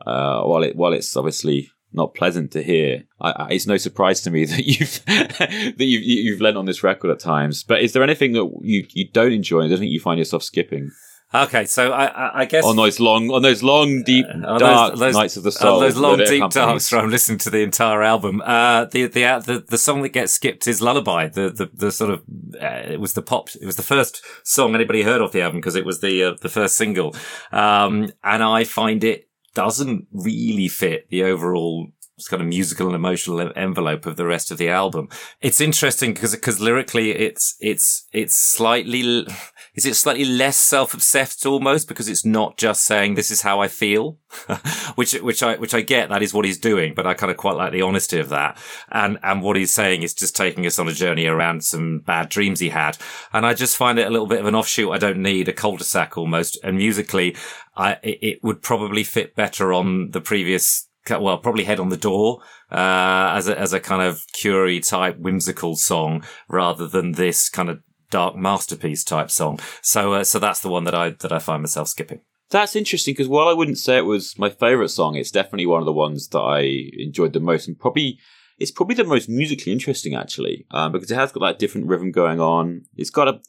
[0.05, 4.21] uh, while it while it's obviously not pleasant to hear, I, I, it's no surprise
[4.21, 7.63] to me that you've that you've you've lent on this record at times.
[7.63, 9.61] But is there anything that you you don't enjoy?
[9.61, 10.91] and think you find yourself skipping?
[11.31, 14.99] Okay, so I, I guess on those long, on those long, deep, uh, dark those,
[14.99, 17.59] those, nights of the soul, on those long, deep darks where I'm listening to the
[17.59, 18.41] entire album.
[18.43, 22.09] Uh, the, the the the song that gets skipped is "Lullaby." The the, the sort
[22.09, 22.23] of
[22.59, 23.49] uh, it was the pop.
[23.61, 26.33] It was the first song anybody heard off the album because it was the uh,
[26.41, 27.15] the first single,
[27.51, 31.91] um, and I find it doesn't really fit the overall
[32.27, 35.10] kind of musical and emotional envelope of the rest of the album.
[35.41, 39.27] It's interesting because because lyrically it's it's it's slightly
[39.75, 43.67] is it slightly less self-obsessed almost because it's not just saying this is how I
[43.67, 44.17] feel,
[44.95, 47.38] which which I which I get that is what he's doing, but I kind of
[47.38, 48.58] quite like the honesty of that.
[48.91, 52.29] And and what he's saying is just taking us on a journey around some bad
[52.29, 52.97] dreams he had,
[53.32, 54.91] and I just find it a little bit of an offshoot.
[54.91, 57.36] I don't need a cul-de-sac almost, and musically,
[57.75, 61.97] I it, it would probably fit better on the previous well, probably head on the
[61.97, 62.41] door,
[62.71, 67.69] uh, as a, as a kind of Curie type whimsical song rather than this kind
[67.69, 67.79] of
[68.11, 69.59] dark masterpiece type song.
[69.81, 72.21] So, uh, so that's the one that I, that I find myself skipping.
[72.49, 75.81] That's interesting because while I wouldn't say it was my favorite song, it's definitely one
[75.81, 78.19] of the ones that I enjoyed the most and probably
[78.57, 82.11] it's probably the most musically interesting actually um, because it has got that different rhythm
[82.11, 82.85] going on.
[82.95, 83.39] It's got a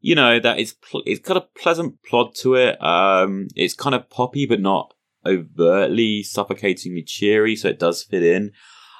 [0.00, 2.82] you know that it's pl- it's got a pleasant plod to it.
[2.82, 4.94] Um, it's kind of poppy but not
[5.26, 8.52] overtly suffocatingly cheery, so it does fit in.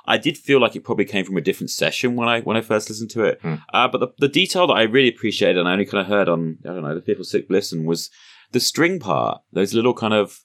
[0.06, 2.60] I did feel like it probably came from a different session when I when I
[2.60, 3.42] first listened to it.
[3.42, 3.62] Mm.
[3.72, 6.28] Uh, but the, the detail that I really appreciated and I only kind of heard
[6.28, 8.10] on I don't know the fifth or sixth listen was
[8.52, 9.42] the string part.
[9.52, 10.40] Those little kind of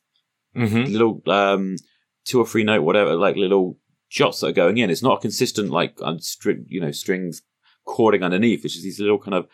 [0.55, 0.91] mm-hmm.
[0.91, 1.75] little um,
[2.25, 4.89] two or three note whatever like little shots that are going in.
[4.89, 7.43] It's not a consistent like um, string you know strings
[7.87, 8.65] chording underneath.
[8.65, 9.47] It's just these little kind of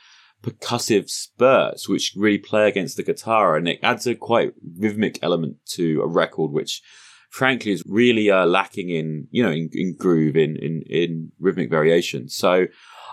[0.43, 5.57] percussive spurts which really play against the guitar and it adds a quite rhythmic element
[5.65, 6.81] to a record which
[7.29, 11.69] frankly is really uh, lacking in you know in, in groove in, in in rhythmic
[11.69, 12.65] variation so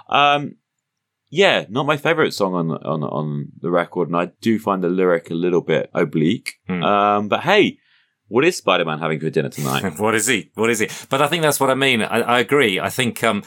[0.08, 0.56] um
[1.30, 4.88] yeah not my favorite song on on on the record and i do find the
[4.88, 6.84] lyric a little bit oblique mm.
[6.84, 7.78] um but hey
[8.28, 9.98] what is Spider-Man having for dinner tonight?
[9.98, 10.50] what is he?
[10.54, 10.88] What is he?
[11.10, 12.02] But I think that's what I mean.
[12.02, 12.80] I, I agree.
[12.80, 13.44] I think um,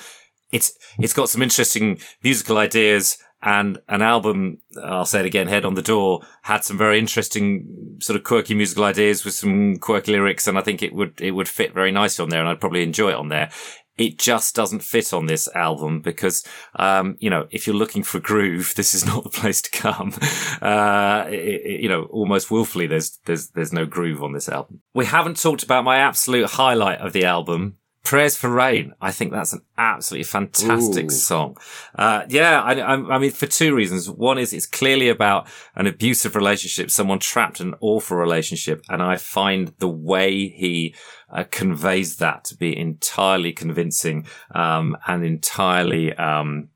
[0.51, 5.65] it's it's got some interesting musical ideas and an album, I'll say it again, Head
[5.65, 10.11] on the Door, had some very interesting sort of quirky musical ideas with some quirky
[10.13, 12.59] lyrics, and I think it would it would fit very nicely on there, and I'd
[12.59, 13.51] probably enjoy it on there.
[13.95, 16.45] It just doesn't fit on this album because,
[16.75, 20.13] um, you know, if you're looking for groove, this is not the place to come.
[20.61, 24.81] Uh, it, it, you know, almost willfully, there's there's there's no groove on this album.
[24.95, 28.93] We haven't talked about my absolute highlight of the album, Prayers for Rain.
[29.01, 31.09] I think that's an absolutely fantastic Ooh.
[31.09, 31.57] song.
[31.93, 34.09] Uh, yeah, I, I, I mean, for two reasons.
[34.09, 38.85] One is it's clearly about an abusive relationship, someone trapped in an awful relationship.
[38.87, 40.95] And I find the way he
[41.29, 46.69] uh, conveys that to be entirely convincing, um, and entirely, um,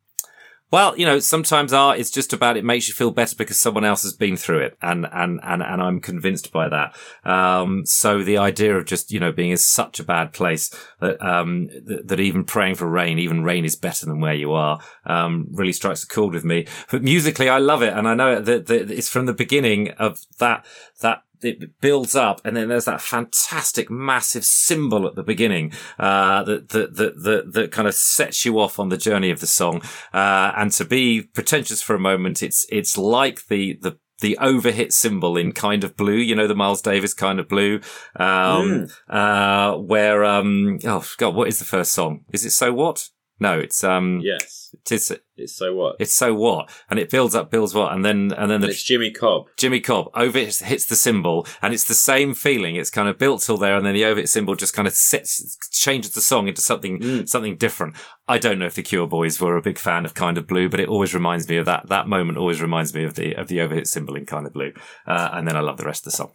[0.71, 3.84] well, you know, sometimes art is just about it makes you feel better because someone
[3.84, 6.95] else has been through it, and and and and I'm convinced by that.
[7.25, 11.21] Um, so the idea of just you know being in such a bad place that
[11.21, 14.79] um that, that even praying for rain, even rain is better than where you are,
[15.05, 16.65] um, really strikes a chord with me.
[16.89, 20.21] But musically, I love it, and I know that, that it's from the beginning of
[20.39, 20.65] that
[21.01, 26.43] that it builds up and then there's that fantastic massive cymbal at the beginning uh,
[26.43, 29.47] that, that, that, that, that kind of sets you off on the journey of the
[29.47, 29.82] song
[30.13, 34.93] uh, and to be pretentious for a moment it's it's like the the the overhit
[34.93, 37.82] cymbal in kind of blue, you know, the Miles Davis kind of blue,
[38.15, 42.23] um, uh, where, um, oh God, what is the first song?
[42.32, 43.10] Is it So What?
[43.41, 44.69] No, it's, um, Yes.
[44.71, 45.95] it is, It's so what?
[45.99, 46.69] it's So What?
[46.91, 47.91] And it builds up, builds what?
[47.91, 49.47] And then, and then And the it's Jimmy Cobb.
[49.58, 52.75] Jimmy Cobb over hits, the cymbal, and it's the same feeling.
[52.75, 55.58] It's kind of built till there, and then the overhit cymbal just kind of sets,
[55.71, 57.27] changes the song into something Mm.
[57.27, 57.95] something different.
[58.27, 60.69] I don't know if the Cure Boys were a big fan of Kind of Blue,
[60.69, 61.88] but it always reminds me of that.
[61.89, 64.71] That moment always reminds me of the of the overhit cymbal in Kind of Blue,
[65.08, 66.34] uh, and then I love the rest of the song.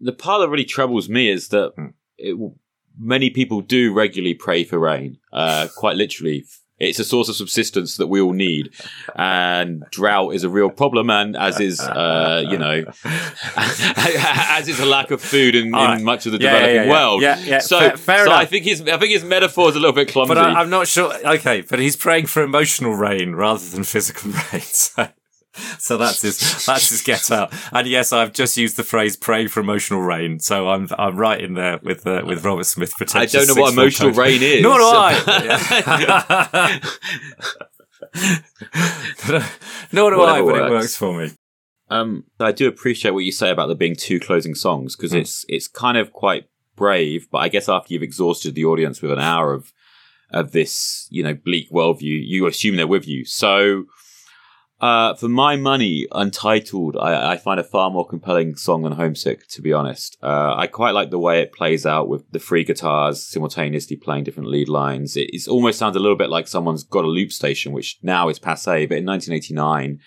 [0.00, 1.86] The part that really troubles me is that Hmm.
[2.18, 2.36] it,
[2.98, 5.18] many people do regularly pray for rain.
[5.32, 6.44] Uh, quite literally,
[6.78, 8.70] it's a source of subsistence that we all need,
[9.14, 11.10] and drought is a real problem.
[11.10, 12.84] And as is, uh, you know,
[13.56, 16.00] as is a lack of food in, in right.
[16.00, 17.22] much of the Yeah, yeah, developing yeah, world.
[17.22, 17.58] yeah, yeah.
[17.60, 20.08] So, Fair- fair so I think his, I think his metaphor is a little bit
[20.08, 20.34] clumsy.
[20.34, 21.14] But I, I'm not sure.
[21.34, 24.62] Okay, but he's praying for emotional rain rather than physical rain.
[24.62, 25.08] So,
[25.78, 27.52] so that's his that's his get out.
[27.72, 31.40] And yes, I've just used the phrase "pray for emotional rain." So I'm I'm right
[31.40, 32.92] in there with uh, with Robert Smith.
[33.14, 34.18] I don't know what emotional coach.
[34.18, 34.62] rain is.
[34.62, 36.80] Nor do I.
[39.92, 40.70] Nor do I, Whatever but it works.
[40.70, 41.30] works for me.
[41.90, 45.20] Um, I do appreciate what you say about there being two closing songs because Mm.
[45.20, 47.28] it's it's kind of quite brave.
[47.30, 49.72] But I guess after you've exhausted the audience with an hour of
[50.30, 53.24] of this, you know, bleak worldview, you assume they're with you.
[53.26, 53.84] So,
[54.82, 59.46] uh, for my money, Untitled, I, I find a far more compelling song than Homesick.
[59.50, 62.64] To be honest, uh, I quite like the way it plays out with the free
[62.64, 65.16] guitars simultaneously playing different lead lines.
[65.16, 68.28] It it's almost sounds a little bit like someone's got a loop station, which now
[68.28, 70.00] is passe, but in 1989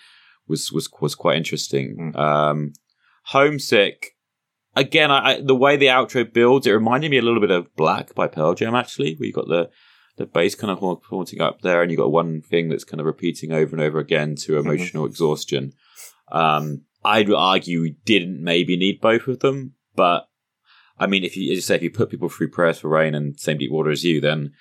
[0.46, 2.12] was was was quite interesting.
[2.14, 2.18] Mm.
[2.18, 2.72] Um,
[3.24, 4.12] Homesick.
[4.74, 7.74] Again, I, I, the way the outro builds, it reminded me a little bit of
[7.76, 9.70] Black by Pearl Jam, actually, where you got the
[10.16, 13.00] the bass kind of haunt- haunting up there, and you've got one thing that's kind
[13.00, 15.72] of repeating over and over again to emotional exhaustion.
[16.32, 20.28] Um, I'd argue we didn't maybe need both of them, but
[20.98, 23.14] I mean, if you, as you say, if you put people through prayers for rain
[23.14, 24.52] and same deep water as you, then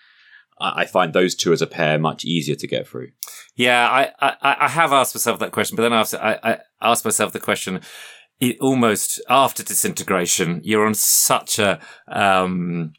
[0.59, 3.11] I, I find those two as a pair much easier to get through.
[3.55, 6.57] Yeah, I, I, I have asked myself that question, but then I, asked- I, I
[6.81, 7.79] asked myself the question.
[8.41, 12.91] It almost after disintegration, you're on such a um,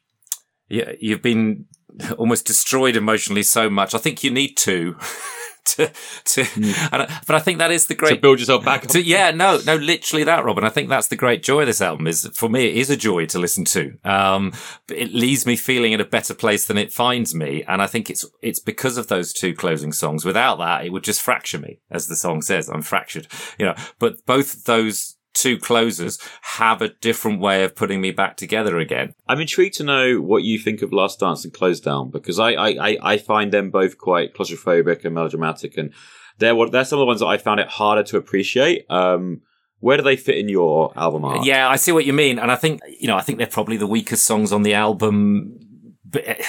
[0.69, 1.67] you, you've been
[2.19, 3.95] almost destroyed emotionally so much.
[3.95, 4.97] I think you need two
[5.65, 5.91] to
[6.25, 6.47] to.
[6.93, 9.31] And I, but I think that is the great To build yourself back to, yeah,
[9.31, 10.65] no, no, literally that, Robin.
[10.65, 12.97] I think that's the great joy of this album is for me, it is a
[12.97, 13.99] joy to listen to.
[14.05, 14.53] Um,
[14.89, 17.65] it leaves me feeling in a better place than it finds me.
[17.67, 20.25] And I think it's, it's because of those two closing songs.
[20.25, 22.69] Without that, it would just fracture me, as the song says.
[22.69, 23.29] I'm fractured,
[23.59, 28.37] you know, but both those two closers have a different way of putting me back
[28.37, 29.15] together again.
[29.29, 32.69] I'm intrigued to know what you think of Last Dance and Closedown because I, I,
[32.89, 35.93] I, I find them both quite claustrophobic and melodramatic, and
[36.39, 38.91] they're what they're some of the ones that I found it harder to appreciate.
[38.91, 39.43] Um,
[39.81, 41.45] where do they fit in your album art?
[41.45, 43.77] Yeah, I see what you mean, and I think you know, I think they're probably
[43.77, 45.59] the weakest songs on the album.
[46.05, 46.49] But it-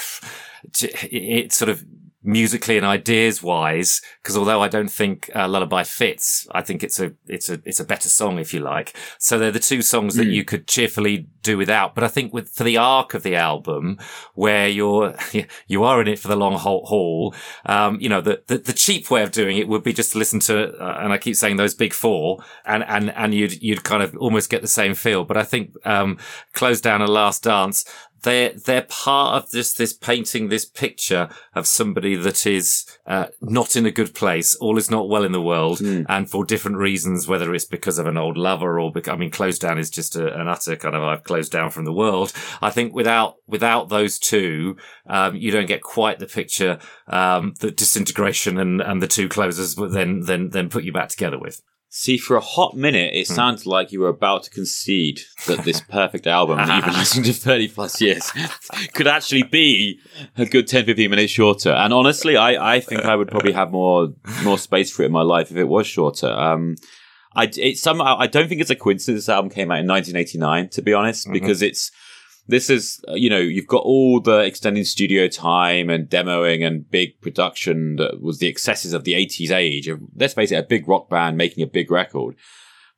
[1.12, 1.84] it's sort of
[2.28, 7.00] musically and ideas wise, because although I don't think uh, Lullaby fits, I think it's
[7.00, 8.94] a it's a it's a better song if you like.
[9.18, 10.34] So they're the two songs that Mm.
[10.34, 11.96] you could cheerfully do without.
[11.96, 13.98] But I think with for the arc of the album,
[14.36, 15.16] where you're
[15.68, 17.34] you are in it for the long haul,
[17.66, 20.18] um, you know, the, the the cheap way of doing it would be just to
[20.18, 23.84] listen to, uh, and I keep saying those big four, and and and you'd you'd
[23.86, 25.24] kind of almost get the same feel.
[25.24, 26.18] But I think um,
[26.54, 27.86] Closedown a last dance.
[28.24, 33.76] They're they're part of this this painting this picture of somebody that is uh, not
[33.76, 34.56] in a good place.
[34.56, 36.06] All is not well in the world, Mm.
[36.10, 39.32] and for different reasons, whether it's because of an old lover or because, I mean,
[39.32, 42.34] Closedown is just a, an utter kind of I've closed down from the world.
[42.62, 47.78] I think without without those two, um, you don't get quite the picture um, that
[47.78, 51.62] disintegration and, and the two closers would then then then put you back together with.
[51.90, 53.34] See, for a hot minute, it Hmm.
[53.34, 57.24] sounds like you were about to concede that this perfect album that you've been listening
[57.26, 58.32] to 30 plus years
[58.94, 60.00] could actually be
[60.38, 61.72] a good 10, 15 minutes shorter.
[61.72, 64.10] And honestly, I, I think I would probably have more,
[64.44, 66.28] more space for it in my life if it was shorter.
[66.30, 66.76] Um,
[67.36, 70.70] I, it's somehow, I don't think it's a coincidence this album came out in 1989,
[70.70, 71.34] to be honest, Mhm.
[71.34, 71.92] because it's,
[72.48, 76.90] this is, uh, you know, you've got all the extended studio time and demoing and
[76.90, 79.88] big production that was the excesses of the 80s age.
[79.88, 82.36] of- Let's face it, a big rock band making a big record.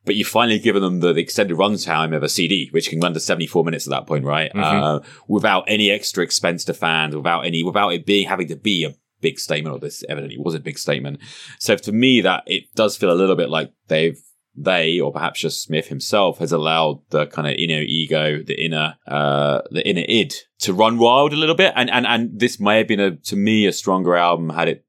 [0.06, 3.14] But you've finally given them the, the extended runtime of a CD, which can run
[3.14, 4.52] to 74 minutes at that point, right?
[4.54, 4.62] Mhm.
[4.64, 8.86] Uh, without any extra expense to fans, without any, without it being, having to be
[8.86, 11.20] a big statement, or this evidently was a big statement.
[11.60, 14.18] So to me, that it does feel a little bit like they've,
[14.62, 18.95] they, or perhaps just Smith himself, has allowed the kind of inner ego, the inner,
[19.07, 21.74] uh, the inner id to run wild a little bit.
[21.76, 24.86] And, and, and this may have been a, to me, a stronger album had it,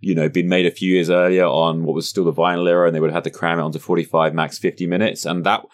[0.00, 2.86] you know, been made a few years earlier on what was still the vinyl era
[2.86, 5.24] and they would have had to cram it onto 45, max 50 minutes.
[5.24, 5.64] And that,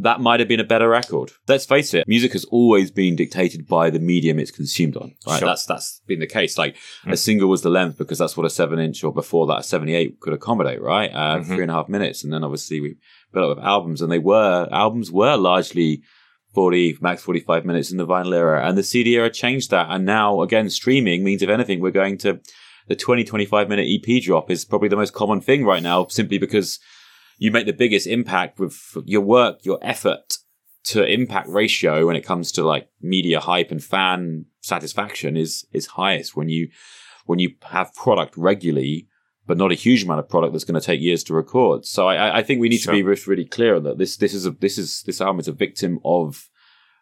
[0.00, 1.32] that might have been a better record.
[1.48, 5.14] Let's face it, music has always been dictated by the medium it's consumed on.
[5.26, 5.38] Right?
[5.40, 5.48] Sure.
[5.48, 6.56] That's that's been the case.
[6.58, 7.12] Like Mm.
[7.12, 9.62] a single was the length because that's what a seven inch or before that a
[9.62, 11.10] seventy eight could accommodate, right?
[11.12, 11.46] Uh, Mhm.
[11.46, 12.96] Three and a half minutes, and then obviously we
[13.32, 16.02] built up with albums, and they were albums were largely.
[16.54, 20.06] 40 max 45 minutes in the vinyl era and the CD era changed that and
[20.06, 22.40] now again streaming means if anything we're going to
[22.88, 26.38] the 20 25 minute EP drop is probably the most common thing right now simply
[26.38, 26.80] because
[27.38, 30.38] you make the biggest impact with your work, your effort
[30.84, 35.86] to impact ratio when it comes to like media hype and fan satisfaction is is
[35.86, 36.68] highest when you
[37.26, 39.06] when you have product regularly,
[39.46, 41.84] but not a huge amount of product that's going to take years to record.
[41.84, 42.94] So I, I think we need Sure.
[42.94, 45.48] to be really clear on that this this is a this is this album is
[45.48, 46.48] a victim of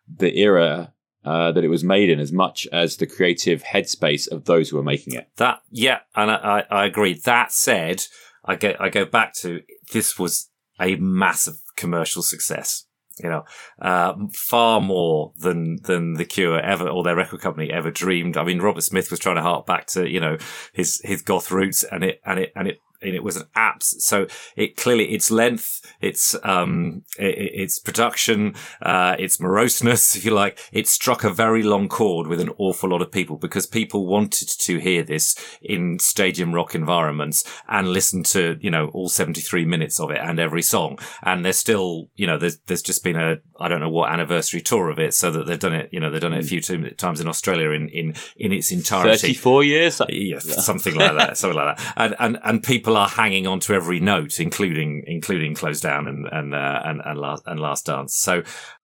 [0.08, 0.92] the era
[1.24, 4.78] uh, that it was made in, as much as the creative headspace of those who
[4.78, 5.28] are making it.
[5.36, 6.36] That yeah, and I,
[6.70, 7.14] I, I agree.
[7.24, 8.04] That said,
[8.44, 9.60] I go I go back to
[9.92, 12.84] this was a massive commercial success.
[13.22, 13.44] You know,
[13.80, 18.36] uh, far more than than the Cure ever or their record company ever dreamed.
[18.36, 20.36] I mean, Robert Smith was trying to hark back to you know
[20.74, 24.00] his his goth roots, and it and it and it and it was an apps.
[24.00, 24.26] So
[24.56, 30.88] it clearly its length, its um, its production, uh, its moroseness, if you like, it
[30.88, 34.78] struck a very long chord with an awful lot of people because people wanted to
[34.78, 40.00] hear this in stadium rock environments and listen to you know all seventy three minutes
[40.00, 40.98] of it and every song.
[41.22, 44.60] And there's still you know there's there's just been a I don't know what anniversary
[44.60, 46.60] tour of it, so that they've done it you know they've done it a few
[46.60, 49.18] two- times in Australia in in in its entirety.
[49.18, 50.00] Thirty four years.
[50.08, 53.74] Yeah, something like that, something like that, and and and people are hanging on to
[53.74, 58.14] every note, including including Closedown and and uh, and and last and last dance.
[58.14, 58.42] So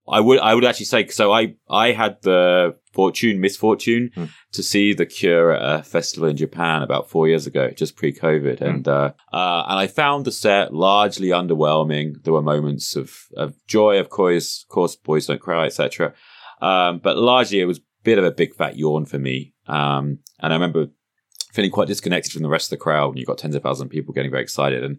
[0.08, 1.30] I would I would actually say so.
[1.32, 4.24] I I had the fortune misfortune Hmm.
[4.52, 8.12] to see the Cure at a festival in Japan about four years ago, just pre
[8.12, 8.64] COVID, Hmm.
[8.64, 12.22] and uh, uh, and I found the set largely underwhelming.
[12.24, 16.14] There were moments of of joy, of course, of course, boys don't cry, etc.
[16.60, 19.52] Um, but largely it was a bit of a big fat yawn for me.
[19.66, 20.88] Um, and I remember
[21.52, 23.86] feeling quite disconnected from the rest of the crowd when you've got tens of thousands
[23.86, 24.98] of people getting very excited and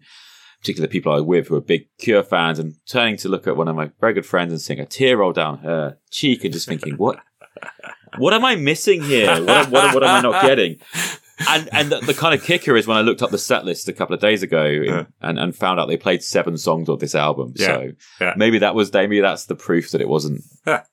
[0.60, 3.46] particularly the people I was with who are big Cure fans and turning to look
[3.46, 6.42] at one of my very good friends and seeing a tear roll down her cheek
[6.42, 7.18] and just thinking, what,
[8.16, 9.44] what am I missing here?
[9.44, 10.78] What, what, what am I not getting?
[11.48, 13.88] And and the, the kind of kicker is when I looked up the set list
[13.88, 14.92] a couple of days ago Yeah.
[14.92, 15.04] Uh-huh.
[15.20, 17.52] and, and found out they played seven songs of this album.
[17.56, 17.66] Yeah.
[17.66, 18.34] So Yeah.
[18.36, 20.42] maybe that was maybe that's the proof that it wasn't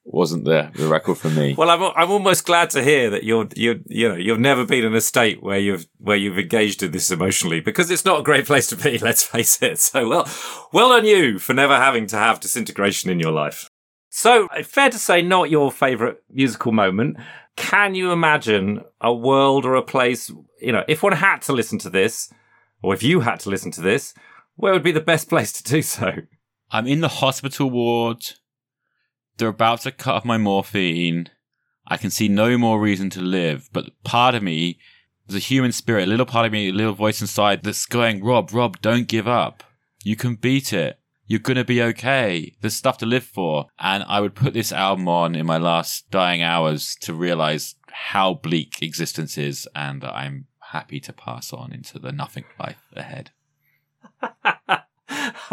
[0.04, 1.54] wasn't the, the record for me.
[1.58, 4.84] Well, I'm I'm almost glad to hear that you're you you know you've never been
[4.84, 8.24] in a state where you've where you've engaged in this emotionally because it's not a
[8.24, 8.98] great place to be.
[9.02, 9.78] Let's face it.
[9.80, 10.28] So well,
[10.74, 13.70] well on you for never having to have disintegration in your life.
[14.14, 17.16] So fair to say, not your favourite musical moment.
[17.56, 20.32] Can you imagine a world or a place?
[20.62, 22.32] You know, if one had to listen to this,
[22.82, 24.14] or if you had to listen to this,
[24.56, 26.14] where would be the best place to do so?
[26.72, 28.24] I'm in the hospital ward.
[29.38, 31.30] They're about to cut off my morphine.
[31.88, 34.80] I can see no more reason to live, but part of me,
[35.28, 38.24] there's a human spirit, a little part of me, a little voice inside that's going,
[38.24, 39.64] Rob, Rob, don't give up.
[40.04, 40.99] You can beat it.
[41.32, 42.51] You're gonna be okay.
[42.59, 43.67] There's stuff to live for.
[43.79, 48.34] And I would put this album on in my last dying hours to realize how
[48.34, 53.32] bleak existence is and that I'm happy to pass on into the nothing life ahead.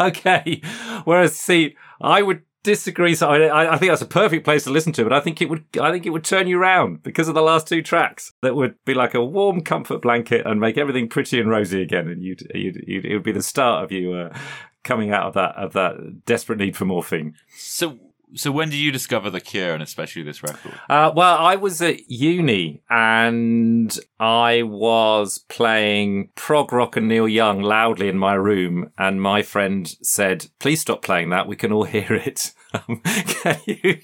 [0.01, 0.61] okay.
[1.05, 3.15] Whereas, see, I would disagree.
[3.15, 5.49] So I, I think that's a perfect place to listen to, but I think it
[5.49, 8.33] would, I think it would turn you round because of the last two tracks.
[8.41, 12.09] That would be like a warm comfort blanket and make everything pretty and rosy again,
[12.09, 14.37] and you'd, you'd, you'd it would be the start of you uh,
[14.83, 17.35] coming out of that of that desperate need for morphine.
[17.49, 17.99] So
[18.35, 20.79] so when did you discover The Cure and especially this record?
[20.87, 27.61] Uh, well, I was at uni and I was playing prog rock and Neil Young
[27.61, 31.47] loudly in my room, and my friend said, "Please stop playing that.
[31.47, 33.01] We can all hear it." Um,
[33.65, 33.99] you,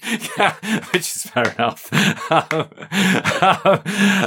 [0.92, 1.92] which is fair enough.
[2.30, 2.68] Um,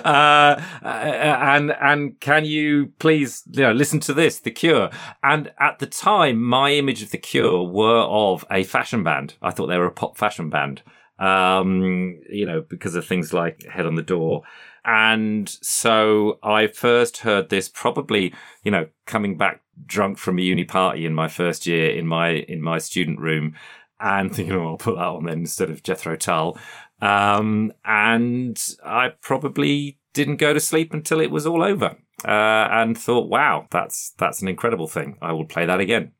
[0.05, 4.89] uh, and and can you please you know listen to this, The Cure?
[5.23, 9.35] And at the time, my image of The Cure were of a fashion band.
[9.41, 10.83] I thought they were a pop fashion band.
[11.17, 14.43] Um, you know, because of things like Head on the Door.
[14.85, 18.33] And so I first heard this probably,
[18.63, 22.29] you know, coming back drunk from a uni party in my first year in my
[22.29, 23.55] in my student room
[23.99, 26.57] and thinking, oh, I'll put that on then instead of Jethro Tull.
[27.01, 31.97] Um, and I probably didn't go to sleep until it was all over.
[32.25, 35.17] Uh, and thought, wow, that's that's an incredible thing.
[35.21, 36.11] I will play that again.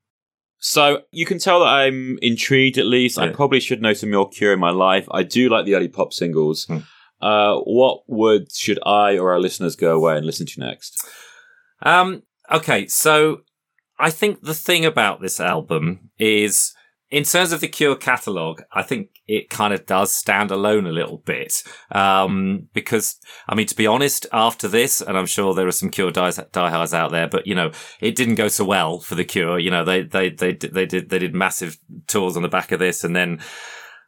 [0.59, 2.77] So you can tell that I'm intrigued.
[2.77, 3.25] At least yeah.
[3.25, 5.07] I probably should know some more Cure in my life.
[5.11, 6.65] I do like the early pop singles.
[6.65, 6.80] Hmm.
[7.21, 11.05] Uh, what would should I or our listeners go away and listen to next?
[11.82, 13.41] Um, okay, so
[13.97, 16.73] I think the thing about this album is
[17.12, 20.91] in terms of the Cure catalogue, I think it kind of does stand alone a
[20.91, 21.64] little bit.
[21.91, 25.89] Um, because, I mean, to be honest, after this, and I'm sure there are some
[25.89, 29.57] Cure diehards out there, but, you know, it didn't go so well for the Cure.
[29.57, 32.80] You know, they, they, they, they did, they did massive tours on the back of
[32.80, 33.39] this and then,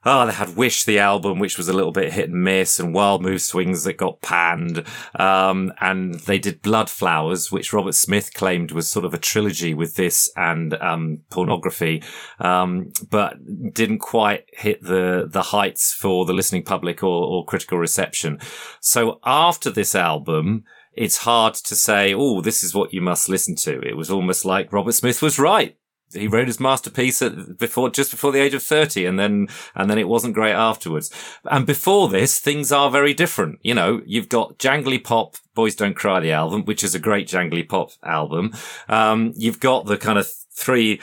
[0.06, 2.94] oh, they had Wish the album, which was a little bit hit and miss, and
[2.94, 4.84] Wild Mood Swings that got panned.
[5.16, 9.74] Um, and they did Blood Flowers, which Robert Smith claimed was sort of a trilogy
[9.74, 12.04] with this and um, pornography,
[12.40, 13.38] um, but
[13.74, 18.40] didn't quite hit the the heights for the listening public or, or critical reception.
[18.80, 23.56] So after this album, it's hard to say, oh, this is what you must listen
[23.56, 23.80] to.
[23.82, 25.78] It was almost like Robert Smith was right
[26.14, 29.90] he wrote his masterpiece at, before just before the age of 30 and then and
[29.90, 31.12] then it wasn't great afterwards.
[31.46, 33.60] And before this things are very different.
[33.64, 37.28] You know you've got jangly pop boys don't cry the album which is a great
[37.28, 38.54] jangly pop album.
[38.88, 41.02] Um, you've got the kind of three,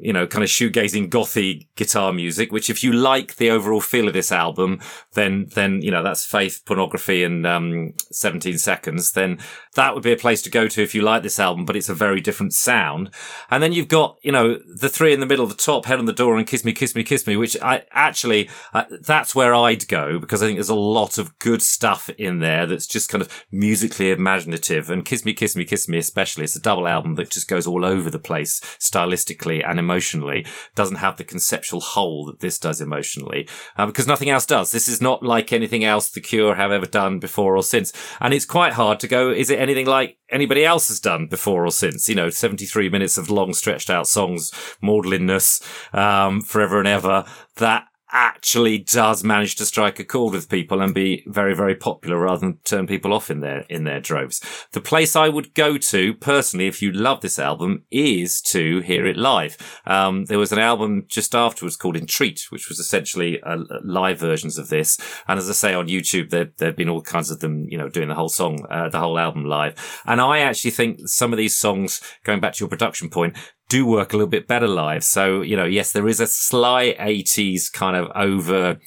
[0.00, 4.08] you know, kind of shoegazing gothy guitar music, which if you like the overall feel
[4.08, 4.80] of this album,
[5.14, 9.38] then, then, you know, that's Faith, Pornography and, um, 17 Seconds, then
[9.74, 11.88] that would be a place to go to if you like this album, but it's
[11.88, 13.10] a very different sound.
[13.50, 15.98] And then you've got, you know, the three in the middle, of the top, Head
[15.98, 19.34] on the Door and Kiss Me, Kiss Me, Kiss Me, which I actually, uh, that's
[19.34, 22.86] where I'd go because I think there's a lot of good stuff in there that's
[22.86, 26.44] just kind of musically imaginative and Kiss Me, Kiss Me, Kiss Me, especially.
[26.44, 28.60] It's a double album that just goes all over the place
[28.90, 34.30] stylistically and emotionally doesn't have the conceptual hole that this does emotionally uh, because nothing
[34.30, 34.70] else does.
[34.70, 37.92] This is not like anything else The Cure have ever done before or since.
[38.20, 41.66] And it's quite hard to go, is it anything like anybody else has done before
[41.66, 42.08] or since?
[42.08, 44.50] You know, 73 minutes of long stretched out songs,
[44.82, 45.62] maudlinness,
[45.94, 47.24] um, forever and ever
[47.56, 52.18] that actually does manage to strike a chord with people and be very, very popular
[52.18, 54.40] rather than turn people off in their, in their droves.
[54.72, 59.06] The place I would go to personally, if you love this album, is to hear
[59.06, 59.58] it live.
[59.84, 64.56] Um, there was an album just afterwards called Entreat, which was essentially uh, live versions
[64.56, 64.98] of this.
[65.28, 67.76] And as I say on YouTube, there, there have been all kinds of them, you
[67.76, 70.02] know, doing the whole song, uh, the whole album live.
[70.06, 73.36] And I actually think some of these songs, going back to your production point,
[73.68, 75.04] do work a little bit better live.
[75.04, 78.78] So, you know, yes, there is a sly 80s kind of over,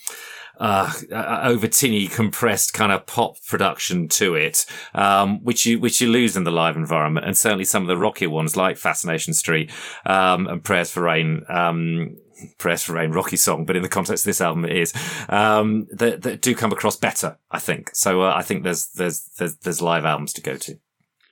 [0.59, 5.99] uh, uh, over tinny compressed kind of pop production to it, um, which you, which
[5.99, 7.25] you lose in the live environment.
[7.25, 9.71] And certainly some of the rockier ones like Fascination Street,
[10.05, 12.15] um, and Prayers for Rain, um,
[12.57, 14.93] Prayers for Rain, rocky song, but in the context of this album, it is,
[15.27, 17.91] um, that, that do come across better, I think.
[17.93, 20.79] So, uh, I think there's, there's, there's, there's live albums to go to.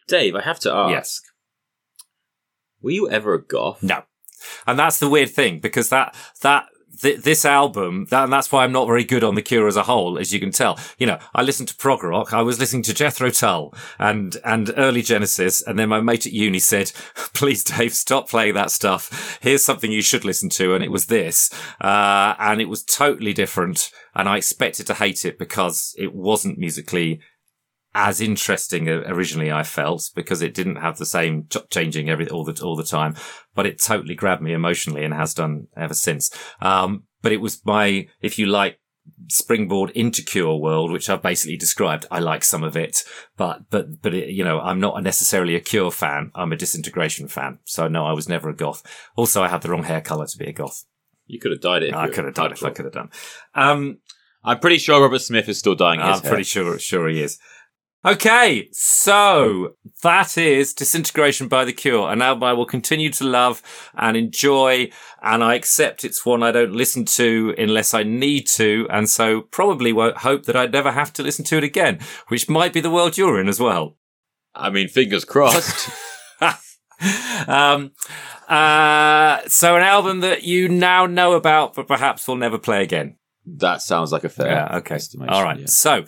[0.10, 0.92] Dave, I have to ask.
[0.92, 1.22] Yes.
[2.82, 3.82] Were you ever a goth?
[3.84, 4.04] No.
[4.66, 6.68] And that's the weird thing because that, that,
[7.02, 9.76] th- this album, that, and that's why I'm not very good on The Cure as
[9.76, 10.80] a whole, as you can tell.
[10.98, 14.74] You know, I listened to prog rock, I was listening to Jethro Tull and, and
[14.78, 16.92] early Genesis, and then my mate at uni said,
[17.34, 19.40] please Dave, stop playing that stuff.
[19.42, 21.50] Here's something you should listen to, and it was this.
[21.82, 26.58] Uh, and it was totally different, and I expected to hate it because it wasn't
[26.58, 27.22] musically
[27.98, 32.62] as interesting originally I felt because it didn't have the same changing every all the
[32.64, 33.16] all the time,
[33.56, 36.30] but it totally grabbed me emotionally and has done ever since.
[36.62, 38.80] Um, but it was my, if you like,
[39.30, 42.06] springboard into Cure world, which I've basically described.
[42.12, 43.04] I like some of it,
[43.36, 46.32] but but but it, you know, I'm not necessarily a Cure fan.
[46.36, 47.58] I'm a Disintegration fan.
[47.66, 48.84] So no, I was never a goth.
[49.16, 50.84] Also, I had the wrong hair color to be a goth.
[51.26, 51.96] You could have dyed it.
[51.96, 53.10] I could have died if I could have done.
[53.56, 53.98] Um,
[54.44, 56.00] I'm pretty sure Robert Smith is still dyeing.
[56.00, 57.40] I'm pretty sure sure he is.
[58.08, 63.62] Okay, so that is Disintegration by The Cure, an album I will continue to love
[63.96, 64.92] and enjoy,
[65.22, 69.42] and I accept it's one I don't listen to unless I need to, and so
[69.42, 72.00] probably won't hope that I'd never have to listen to it again,
[72.30, 73.98] which might be the world you're in as well.
[74.56, 75.90] I mean, fingers crossed.
[77.46, 77.92] um,
[78.48, 83.18] uh, so an album that you now know about, but perhaps will never play again.
[83.46, 84.96] that sounds like a fair Yeah, okay.
[84.96, 85.34] estimation.
[85.34, 85.60] All right.
[85.60, 85.66] yeah.
[85.68, 86.04] So,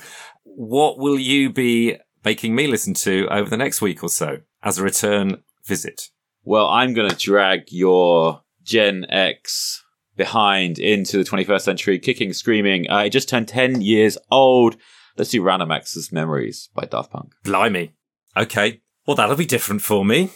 [0.60, 1.96] what will you be
[2.26, 6.10] making me listen to over the next week or so as a return visit?
[6.44, 9.82] Well, I'm going to drag your Gen X
[10.18, 12.92] behind into the 21st century, kicking, screaming.
[12.92, 14.76] Uh, it just turned 10 years old.
[15.18, 17.32] Let's do Random Access Memories by Daft Punk.
[17.46, 17.94] Blimey.
[18.36, 18.82] Okay.
[19.08, 20.30] Well, that'll be different for me.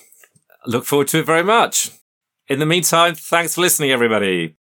[0.65, 1.91] Look forward to it very much.
[2.47, 4.55] In the meantime, thanks for listening, everybody.